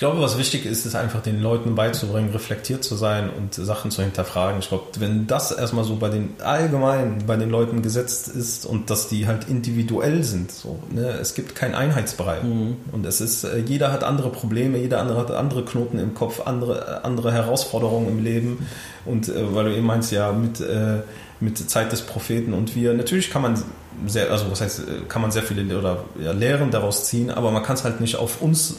[0.00, 3.90] Ich glaube, was wichtig ist, ist einfach den Leuten beizubringen, reflektiert zu sein und Sachen
[3.90, 4.58] zu hinterfragen.
[4.60, 8.88] Ich glaube, wenn das erstmal so bei den allgemein bei den Leuten gesetzt ist und
[8.88, 11.06] dass die halt individuell sind, so, ne?
[11.20, 12.40] es gibt keinen Einheitsbrei.
[12.40, 12.76] Mhm.
[12.92, 16.46] Und es ist, äh, jeder hat andere Probleme, jeder andere hat andere Knoten im Kopf,
[16.46, 18.66] andere, andere Herausforderungen im Leben.
[19.04, 21.00] Und äh, weil du eben meinst, ja, mit, äh,
[21.40, 23.62] mit Zeit des Propheten und wir, natürlich kann man
[24.06, 27.62] sehr, also was heißt, kann man sehr viele oder ja, Lehren daraus ziehen, aber man
[27.62, 28.76] kann es halt nicht auf uns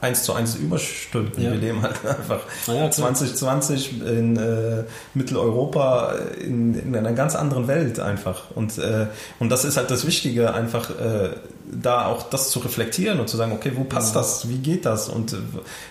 [0.00, 1.42] eins zu eins überstülpen.
[1.42, 1.52] Ja.
[1.52, 4.84] Wir leben halt einfach ja, 2020 in äh,
[5.14, 8.50] Mitteleuropa in, in, einer ganz anderen Welt einfach.
[8.54, 9.06] Und, äh,
[9.38, 11.30] und das ist halt das Wichtige, einfach äh,
[11.72, 14.20] da auch das zu reflektieren und zu sagen, okay, wo passt ja.
[14.20, 15.36] das, wie geht das und äh,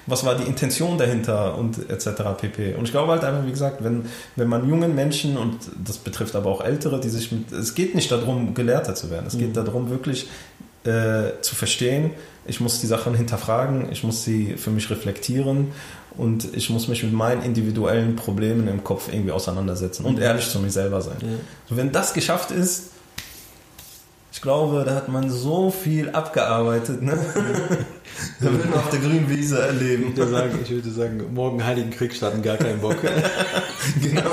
[0.08, 2.22] was war die Intention dahinter und etc.
[2.38, 2.76] pp.
[2.76, 4.06] Und ich glaube halt einfach, wie gesagt, wenn,
[4.36, 7.96] wenn man jungen Menschen, und das betrifft aber auch Ältere, die sich mit, es geht
[7.96, 9.40] nicht darum, Gelehrter zu werden, es mhm.
[9.40, 10.28] geht darum, wirklich
[10.84, 12.12] äh, zu verstehen,
[12.46, 15.68] ich muss die Sachen hinterfragen, ich muss sie für mich reflektieren
[16.18, 20.60] und ich muss mich mit meinen individuellen Problemen im Kopf irgendwie auseinandersetzen und ehrlich zu
[20.60, 21.18] mir selber sein.
[21.22, 21.28] Ja.
[21.70, 22.92] So, wenn das geschafft ist,
[24.32, 27.02] ich glaube, da hat man so viel abgearbeitet.
[27.02, 27.12] Ne?
[28.40, 30.10] da wird man auf der grünen Wiese erleben.
[30.10, 32.98] Ich würde, sagen, ich würde sagen, morgen Heiligen Krieg starten, gar keinen Bock.
[34.02, 34.32] genau,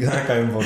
[0.00, 0.64] gar keinen Bock.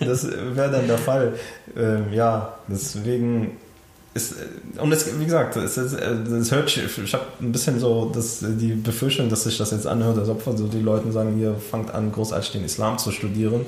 [0.00, 1.34] das wäre dann der Fall.
[1.76, 3.56] Ähm, ja, deswegen
[4.14, 4.34] ist,
[4.78, 8.74] und es, wie gesagt, es, es, es hört, ich habe ein bisschen so das, die
[8.74, 12.12] Befürchtung, dass sich das jetzt anhört, als ob so die Leute sagen, hier fangt an,
[12.12, 13.64] großartig den Islam zu studieren.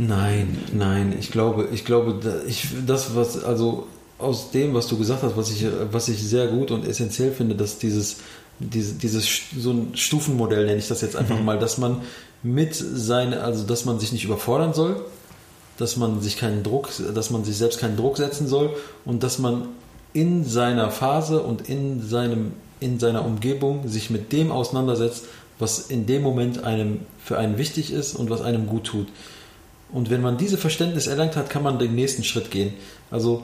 [0.00, 3.86] Nein, nein, ich glaube, ich glaube, ich, das, was, also
[4.18, 7.54] aus dem, was du gesagt hast, was ich, was ich sehr gut und essentiell finde,
[7.54, 8.16] dass dieses,
[8.58, 9.28] diese, dieses,
[9.58, 11.44] so ein Stufenmodell nenne ich das jetzt einfach mhm.
[11.44, 12.00] mal, dass man
[12.42, 15.04] mit seine, also dass man sich nicht überfordern soll,
[15.76, 18.74] dass man sich keinen Druck, dass man sich selbst keinen Druck setzen soll
[19.04, 19.68] und dass man
[20.14, 25.24] in seiner Phase und in seinem, in seiner Umgebung sich mit dem auseinandersetzt,
[25.58, 29.08] was in dem Moment einem für einen wichtig ist und was einem gut tut.
[29.92, 32.74] Und wenn man diese Verständnis erlangt hat, kann man den nächsten Schritt gehen.
[33.10, 33.42] Also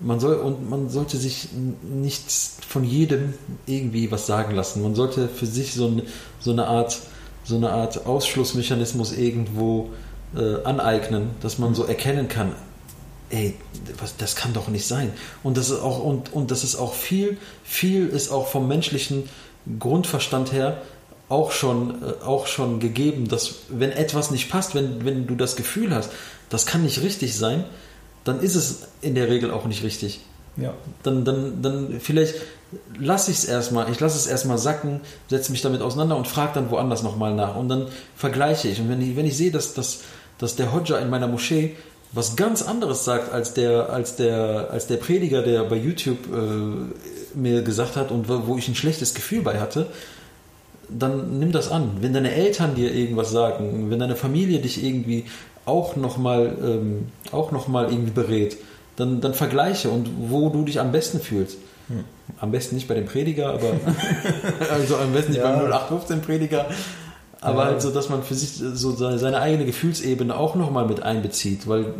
[0.00, 1.48] man soll und man sollte sich
[1.82, 2.30] nicht
[2.66, 3.34] von jedem
[3.66, 4.82] irgendwie was sagen lassen.
[4.82, 6.02] Man sollte für sich so,
[6.40, 7.00] so eine Art
[7.48, 9.88] so eine Art Ausschlussmechanismus irgendwo
[10.36, 12.54] äh, aneignen, dass man so erkennen kann,
[13.30, 13.54] ey,
[13.98, 15.12] was, das kann doch nicht sein.
[15.42, 19.28] Und das ist auch und, und das ist auch viel viel ist auch vom menschlichen
[19.78, 20.82] Grundverstand her
[21.28, 25.56] auch schon, äh, auch schon gegeben, dass wenn etwas nicht passt, wenn, wenn du das
[25.56, 26.10] Gefühl hast,
[26.48, 27.64] das kann nicht richtig sein,
[28.24, 30.20] dann ist es in der Regel auch nicht richtig.
[30.56, 30.74] Ja.
[31.02, 32.34] Dann, dann, dann vielleicht
[32.98, 36.52] lasse ich es erstmal, ich lasse es erstmal sacken, setze mich damit auseinander und frage
[36.54, 37.56] dann woanders nochmal nach.
[37.56, 38.80] Und dann vergleiche ich.
[38.80, 40.00] Und wenn ich, wenn ich sehe, dass, dass,
[40.38, 41.76] dass der Hodja in meiner Moschee
[42.12, 47.36] was ganz anderes sagt als der, als der, als der Prediger, der bei YouTube äh,
[47.36, 49.86] mir gesagt hat und wo ich ein schlechtes Gefühl bei hatte,
[50.88, 51.98] dann nimm das an.
[52.00, 55.24] Wenn deine Eltern dir irgendwas sagen, wenn deine Familie dich irgendwie
[55.64, 58.56] auch nochmal ähm, noch irgendwie berät,
[58.96, 61.58] dann, dann vergleiche und wo du dich am besten fühlst.
[61.88, 62.04] Hm.
[62.40, 63.72] Am besten nicht bei dem Prediger, aber
[64.70, 65.50] also am besten nicht ja.
[65.50, 66.66] beim 0815 Prediger.
[67.40, 67.66] Aber ja.
[67.66, 71.94] halt so, dass man für sich so seine eigene Gefühlsebene auch nochmal mit einbezieht, weil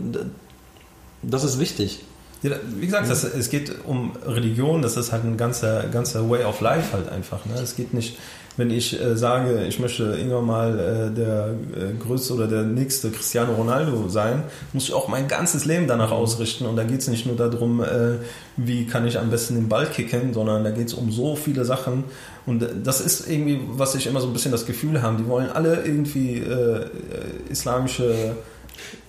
[1.22, 2.00] das ist wichtig.
[2.42, 6.44] Ja, wie gesagt, das, es geht um Religion, das ist halt ein ganzer, ganzer Way
[6.44, 7.44] of Life halt einfach.
[7.46, 7.54] Ne?
[7.54, 8.16] Es geht nicht
[8.58, 13.10] wenn ich äh, sage, ich möchte irgendwann mal äh, der äh, größte oder der nächste
[13.10, 14.42] Cristiano Ronaldo sein,
[14.72, 16.66] muss ich auch mein ganzes Leben danach ausrichten.
[16.66, 18.16] Und da geht es nicht nur darum, äh,
[18.56, 21.64] wie kann ich am besten den Ball kicken, sondern da geht es um so viele
[21.64, 22.04] Sachen.
[22.46, 25.18] Und äh, das ist irgendwie, was ich immer so ein bisschen das Gefühl habe.
[25.18, 26.86] Die wollen alle irgendwie äh,
[27.48, 28.36] islamische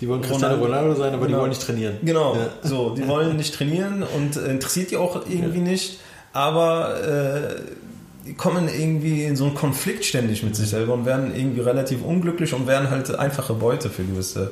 [0.02, 1.28] die wollen Cristiano Ronaldo sein, aber genau.
[1.28, 1.98] die wollen nicht trainieren.
[2.02, 2.50] Genau, ja.
[2.64, 5.64] so, die wollen nicht trainieren und interessiert die auch irgendwie ja.
[5.64, 6.00] nicht.
[6.34, 7.62] Aber äh,
[8.38, 12.54] kommen irgendwie in so einen Konflikt ständig mit sich selber und werden irgendwie relativ unglücklich
[12.54, 14.52] und werden halt einfache Beute für gewisse,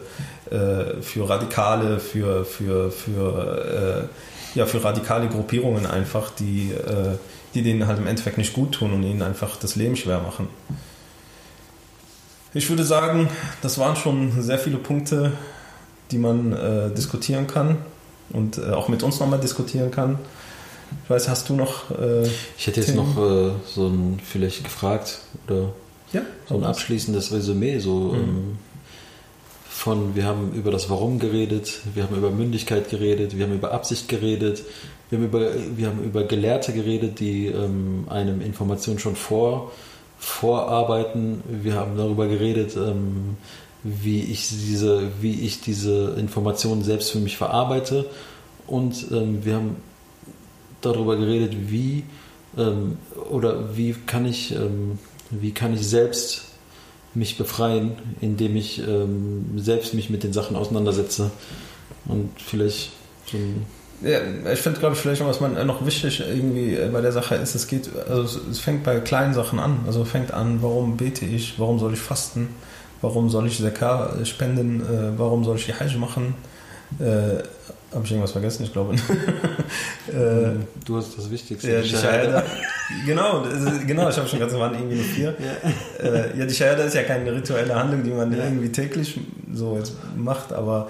[0.49, 4.07] äh, für Radikale, für, für, für,
[4.53, 7.17] äh, ja, für radikale Gruppierungen einfach, die, äh,
[7.53, 10.47] die denen halt im Endeffekt nicht gut tun und ihnen einfach das Leben schwer machen.
[12.53, 13.29] Ich würde sagen,
[13.61, 15.33] das waren schon sehr viele Punkte,
[16.11, 17.77] die man äh, diskutieren kann
[18.29, 20.17] und äh, auch mit uns nochmal diskutieren kann.
[21.03, 21.91] Ich weiß, hast du noch.
[21.91, 22.27] Äh,
[22.57, 23.13] ich hätte jetzt Themen?
[23.15, 25.73] noch äh, so ein, vielleicht gefragt oder
[26.13, 28.15] ja, so ein abschließendes Resümee, so mhm.
[28.15, 28.57] ähm,
[29.69, 33.71] von, wir haben über das Warum geredet, wir haben über Mündigkeit geredet, wir haben über
[33.71, 34.63] Absicht geredet,
[35.09, 39.71] wir haben über, wir haben über Gelehrte geredet, die ähm, einem Informationen schon vor,
[40.17, 43.37] vorarbeiten, wir haben darüber geredet, ähm,
[43.83, 48.05] wie ich diese, wie ich diese Informationen selbst für mich verarbeite
[48.65, 49.75] und ähm, wir haben
[50.81, 52.03] darüber geredet, wie
[52.57, 52.97] ähm,
[53.29, 54.99] oder wie kann ich, ähm,
[55.29, 56.45] wie kann ich selbst
[57.13, 61.31] mich befreien, indem ich ähm, selbst mich mit den Sachen auseinandersetze.
[62.05, 62.91] Und vielleicht
[63.25, 63.37] so
[64.01, 64.19] ja,
[64.53, 67.55] ich finde, glaube ich, vielleicht noch, was man noch wichtig irgendwie bei der Sache ist,
[67.55, 69.79] es geht, also es fängt bei kleinen Sachen an.
[69.87, 72.49] Also fängt an, warum bete ich, warum soll ich fasten,
[73.01, 73.57] warum soll ich
[74.23, 76.35] spenden, äh, warum soll ich die Hajj machen,
[76.99, 77.43] äh,
[77.93, 78.63] habe ich irgendwas vergessen?
[78.63, 78.95] Ich glaube.
[80.07, 81.71] äh, du hast das Wichtigste.
[81.71, 82.43] Ja, die Shahada.
[83.05, 83.43] genau,
[83.85, 85.35] genau, ich habe schon ganz am Anfang irgendwie vier.
[85.39, 86.05] Ja.
[86.05, 88.43] Äh, ja, die Shahada ist ja keine rituelle Handlung, die man ja.
[88.43, 89.19] irgendwie täglich
[89.53, 90.89] so jetzt macht, aber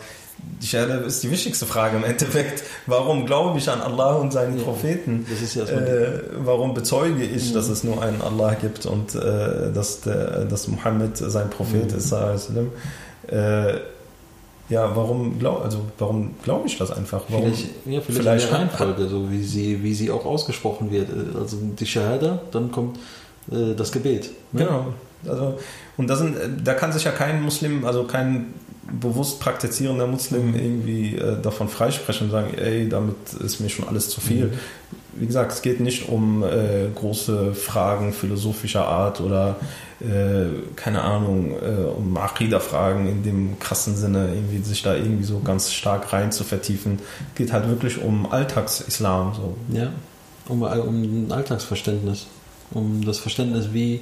[0.62, 2.64] die Shahada ist die wichtigste Frage im Endeffekt.
[2.88, 4.64] Warum glaube ich an Allah und seinen ja.
[4.64, 5.26] Propheten?
[5.30, 7.54] Das ist ja äh, warum bezeuge ich, mhm.
[7.54, 11.98] dass es nur einen Allah gibt und äh, dass, der, dass Muhammad sein Prophet mhm.
[11.98, 12.12] ist?
[12.12, 13.80] Äh,
[14.70, 17.24] ja, warum glaube also warum glaube ich das einfach?
[17.30, 20.92] Warum, vielleicht, ja, vielleicht, vielleicht in der Reihenfolge, so wie sie, wie sie auch ausgesprochen
[20.92, 21.10] wird.
[21.36, 22.98] Also die Shahada, dann kommt
[23.52, 24.32] äh, das Gebet.
[24.52, 24.66] Ne?
[24.66, 24.88] Genau.
[25.28, 25.58] Also,
[25.98, 28.54] und das sind, da kann sich ja kein Muslim, also kein
[28.92, 30.56] bewusst praktizierender Muslim mhm.
[30.56, 34.48] irgendwie äh, davon freisprechen und sagen, ey, damit ist mir schon alles zu viel.
[34.48, 34.54] Mhm.
[35.16, 39.58] wie gesagt, es geht nicht um äh, große Fragen philosophischer Art oder
[40.00, 45.40] äh, keine Ahnung, äh, um Aqidah-Fragen in dem krassen Sinne, irgendwie sich da irgendwie so
[45.40, 47.00] ganz stark rein zu vertiefen.
[47.32, 49.34] Es geht halt wirklich um Alltagsislam.
[49.36, 49.58] So.
[49.76, 49.92] Ja,
[50.48, 52.28] um, um ein Alltagsverständnis,
[52.72, 54.02] um das Verständnis, wie,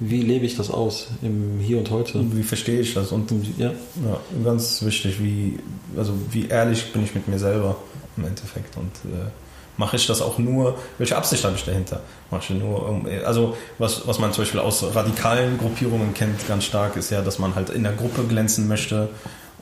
[0.00, 2.24] wie lebe ich das aus im Hier und Heute.
[2.32, 3.12] Wie verstehe ich das?
[3.12, 3.70] Und ja.
[3.70, 5.58] ja ganz wichtig, wie,
[5.96, 7.76] also wie ehrlich bin ich mit mir selber
[8.16, 9.28] im Endeffekt und äh,
[9.76, 12.00] mache ich das auch nur, welche Absicht habe ich dahinter?
[12.30, 16.96] Mache ich nur, also was, was man zum Beispiel aus radikalen Gruppierungen kennt, ganz stark,
[16.96, 19.08] ist ja, dass man halt in der Gruppe glänzen möchte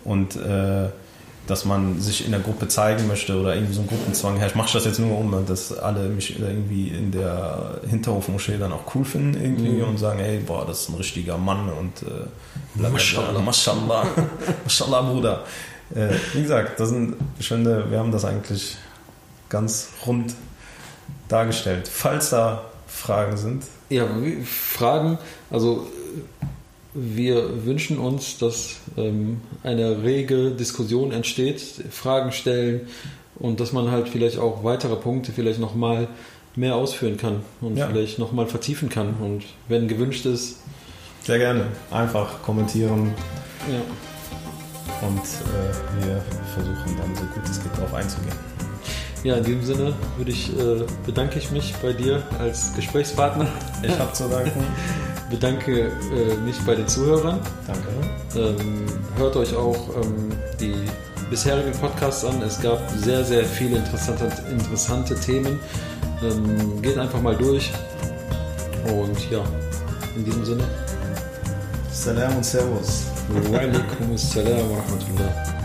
[0.05, 0.89] und äh,
[1.47, 4.57] dass man sich in der Gruppe zeigen möchte oder irgendwie so ein Gruppenzwang herrscht.
[4.57, 8.94] Mache ich das jetzt nur, um dass alle mich irgendwie in der Hinterhofmoschee dann auch
[8.94, 9.88] cool finden irgendwie mhm.
[9.88, 14.07] und sagen, ey, boah, das ist ein richtiger Mann und äh, Mashallah, Mashallah,
[14.64, 15.44] Mashallah, Bruder.
[15.94, 18.76] Äh, wie gesagt, das sind, ich finde, wir haben das eigentlich
[19.49, 20.34] ganz rund
[21.28, 21.88] dargestellt.
[21.88, 23.64] Falls da Fragen sind.
[23.88, 24.07] Ja,
[24.44, 25.18] Fragen,
[25.51, 25.86] also
[26.97, 32.88] wir wünschen uns, dass ähm, eine rege Diskussion entsteht, Fragen stellen
[33.38, 36.09] und dass man halt vielleicht auch weitere Punkte vielleicht nochmal
[36.55, 37.86] mehr ausführen kann und ja.
[37.86, 39.14] vielleicht nochmal vertiefen kann.
[39.20, 40.57] Und wenn gewünscht ist.
[41.22, 41.66] Sehr gerne.
[41.90, 43.12] Einfach kommentieren.
[43.70, 43.80] Ja.
[45.07, 46.22] Und äh, wir
[46.55, 48.36] versuchen dann so gut es geht darauf einzugehen.
[49.22, 53.49] Ja, in diesem Sinne würde ich, äh, bedanke ich mich bei dir als Gesprächspartner.
[53.82, 54.64] Ich habe zu danken.
[55.31, 57.41] bedanke äh, mich bei den Zuhörern.
[57.66, 57.89] Danke.
[58.37, 60.74] Ähm, hört euch auch ähm, die
[61.31, 62.41] bisherigen Podcasts an.
[62.43, 65.59] Es gab sehr, sehr viele interessante, interessante Themen.
[66.22, 67.72] Ähm, geht einfach mal durch.
[68.87, 69.43] Und ja,
[70.16, 70.64] in diesem Sinne.
[71.91, 73.07] Salam und Servus.
[73.29, 75.55] Wa alaikum assalam wa rahmatullah.